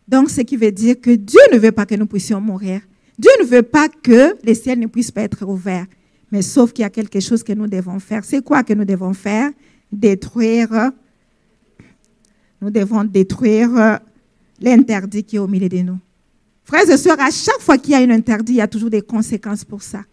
Donc, 0.07 0.29
ce 0.29 0.41
qui 0.41 0.57
veut 0.57 0.71
dire 0.71 0.99
que 1.01 1.11
Dieu 1.11 1.41
ne 1.51 1.57
veut 1.57 1.71
pas 1.71 1.85
que 1.85 1.95
nous 1.95 2.05
puissions 2.05 2.39
mourir. 2.39 2.81
Dieu 3.17 3.31
ne 3.39 3.45
veut 3.45 3.63
pas 3.63 3.87
que 3.89 4.35
les 4.43 4.55
ciels 4.55 4.79
ne 4.79 4.87
puissent 4.87 5.11
pas 5.11 5.21
être 5.21 5.45
ouverts. 5.45 5.85
Mais 6.33 6.41
sauf 6.41 6.73
qu'il 6.73 6.81
y 6.81 6.85
a 6.85 6.89
quelque 6.89 7.19
chose 7.19 7.43
que 7.43 7.53
nous 7.53 7.67
devons 7.67 7.99
faire. 7.99 8.25
C'est 8.25 8.43
quoi 8.43 8.63
que 8.63 8.73
nous 8.73 8.85
devons 8.85 9.13
faire? 9.13 9.51
Détruire. 9.91 10.91
Nous 12.59 12.71
devons 12.71 13.03
détruire 13.03 13.99
l'interdit 14.59 15.23
qui 15.23 15.35
est 15.35 15.39
au 15.39 15.47
milieu 15.47 15.69
de 15.69 15.77
nous. 15.77 15.99
Frères 16.63 16.89
et 16.89 16.97
sœurs, 16.97 17.19
à 17.19 17.29
chaque 17.29 17.59
fois 17.59 17.77
qu'il 17.77 17.91
y 17.91 17.93
a 17.93 17.99
un 17.99 18.09
interdit, 18.09 18.53
il 18.53 18.55
y 18.55 18.61
a 18.61 18.67
toujours 18.67 18.89
des 18.89 19.03
conséquences 19.03 19.63
pour 19.63 19.83
ça. 19.83 20.05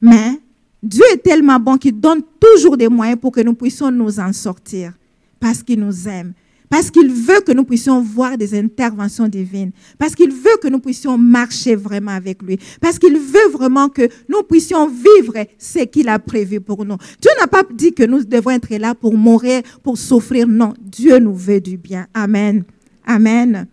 Mais 0.00 0.40
Dieu 0.82 1.04
est 1.12 1.22
tellement 1.22 1.60
bon 1.60 1.76
qu'il 1.76 2.00
donne 2.00 2.22
toujours 2.40 2.78
des 2.78 2.88
moyens 2.88 3.20
pour 3.20 3.30
que 3.30 3.42
nous 3.42 3.52
puissions 3.52 3.90
nous 3.90 4.18
en 4.18 4.32
sortir. 4.32 4.94
Parce 5.38 5.62
qu'il 5.62 5.80
nous 5.80 6.08
aime. 6.08 6.32
Parce 6.72 6.90
qu'il 6.90 7.12
veut 7.12 7.42
que 7.42 7.52
nous 7.52 7.64
puissions 7.64 8.00
voir 8.00 8.38
des 8.38 8.58
interventions 8.58 9.28
divines. 9.28 9.72
Parce 9.98 10.14
qu'il 10.14 10.30
veut 10.32 10.56
que 10.58 10.68
nous 10.68 10.78
puissions 10.78 11.18
marcher 11.18 11.76
vraiment 11.76 12.12
avec 12.12 12.40
lui. 12.40 12.58
Parce 12.80 12.98
qu'il 12.98 13.18
veut 13.18 13.50
vraiment 13.52 13.90
que 13.90 14.08
nous 14.26 14.42
puissions 14.42 14.88
vivre 14.88 15.34
ce 15.58 15.80
qu'il 15.80 16.08
a 16.08 16.18
prévu 16.18 16.62
pour 16.62 16.86
nous. 16.86 16.96
Dieu 17.20 17.30
n'a 17.38 17.46
pas 17.46 17.62
dit 17.70 17.92
que 17.92 18.04
nous 18.04 18.24
devons 18.24 18.52
être 18.52 18.74
là 18.76 18.94
pour 18.94 19.12
mourir, 19.12 19.60
pour 19.82 19.98
souffrir. 19.98 20.48
Non, 20.48 20.72
Dieu 20.80 21.18
nous 21.18 21.34
veut 21.34 21.60
du 21.60 21.76
bien. 21.76 22.06
Amen. 22.14 22.64
Amen. 23.04 23.66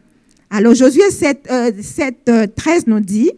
Alors 0.49 0.75
Josué 0.75 1.09
7, 1.09 1.49
7 1.81 2.53
13 2.53 2.85
nous 2.87 2.99
dit, 2.99 3.31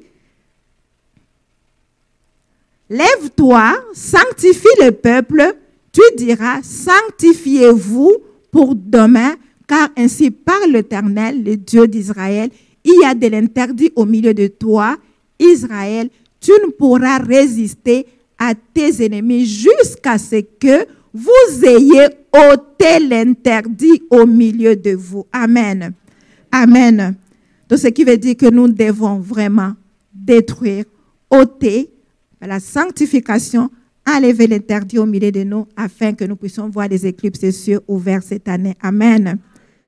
Lève-toi, 2.89 3.75
sanctifie 3.93 4.67
le 4.81 4.89
peuple, 4.91 5.53
tu 5.91 6.01
diras, 6.17 6.63
sanctifiez-vous 6.63 8.11
pour 8.51 8.73
demain, 8.75 9.35
car 9.71 9.87
ainsi 9.95 10.31
parle 10.31 10.71
l'Éternel, 10.71 11.45
le 11.45 11.55
Dieu 11.55 11.87
d'Israël, 11.87 12.49
il 12.83 12.93
y 13.01 13.05
a 13.05 13.15
de 13.15 13.27
l'interdit 13.27 13.89
au 13.95 14.03
milieu 14.03 14.33
de 14.33 14.47
toi, 14.47 14.97
Israël, 15.39 16.09
tu 16.41 16.51
ne 16.51 16.71
pourras 16.71 17.19
résister 17.19 18.05
à 18.37 18.53
tes 18.53 19.05
ennemis 19.05 19.45
jusqu'à 19.45 20.17
ce 20.17 20.41
que 20.59 20.85
vous 21.13 21.65
ayez 21.65 22.07
ôté 22.33 22.99
l'interdit 22.99 24.03
au 24.09 24.25
milieu 24.25 24.75
de 24.75 24.91
vous. 24.91 25.25
Amen. 25.31 25.93
Amen. 26.51 27.15
Donc, 27.69 27.79
ce 27.79 27.87
qui 27.87 28.03
veut 28.03 28.17
dire 28.17 28.35
que 28.35 28.49
nous 28.49 28.67
devons 28.67 29.19
vraiment 29.19 29.71
détruire, 30.13 30.83
ôter 31.29 31.89
la 32.41 32.59
sanctification, 32.59 33.69
enlever 34.05 34.47
l'interdit 34.47 34.99
au 34.99 35.05
milieu 35.05 35.31
de 35.31 35.43
nous 35.43 35.65
afin 35.77 36.11
que 36.11 36.25
nous 36.25 36.35
puissions 36.35 36.67
voir 36.67 36.89
les 36.89 37.07
éclipses 37.07 37.51
cieux 37.51 37.79
ouverts 37.87 38.23
cette 38.23 38.49
année. 38.49 38.75
Amen. 38.81 39.39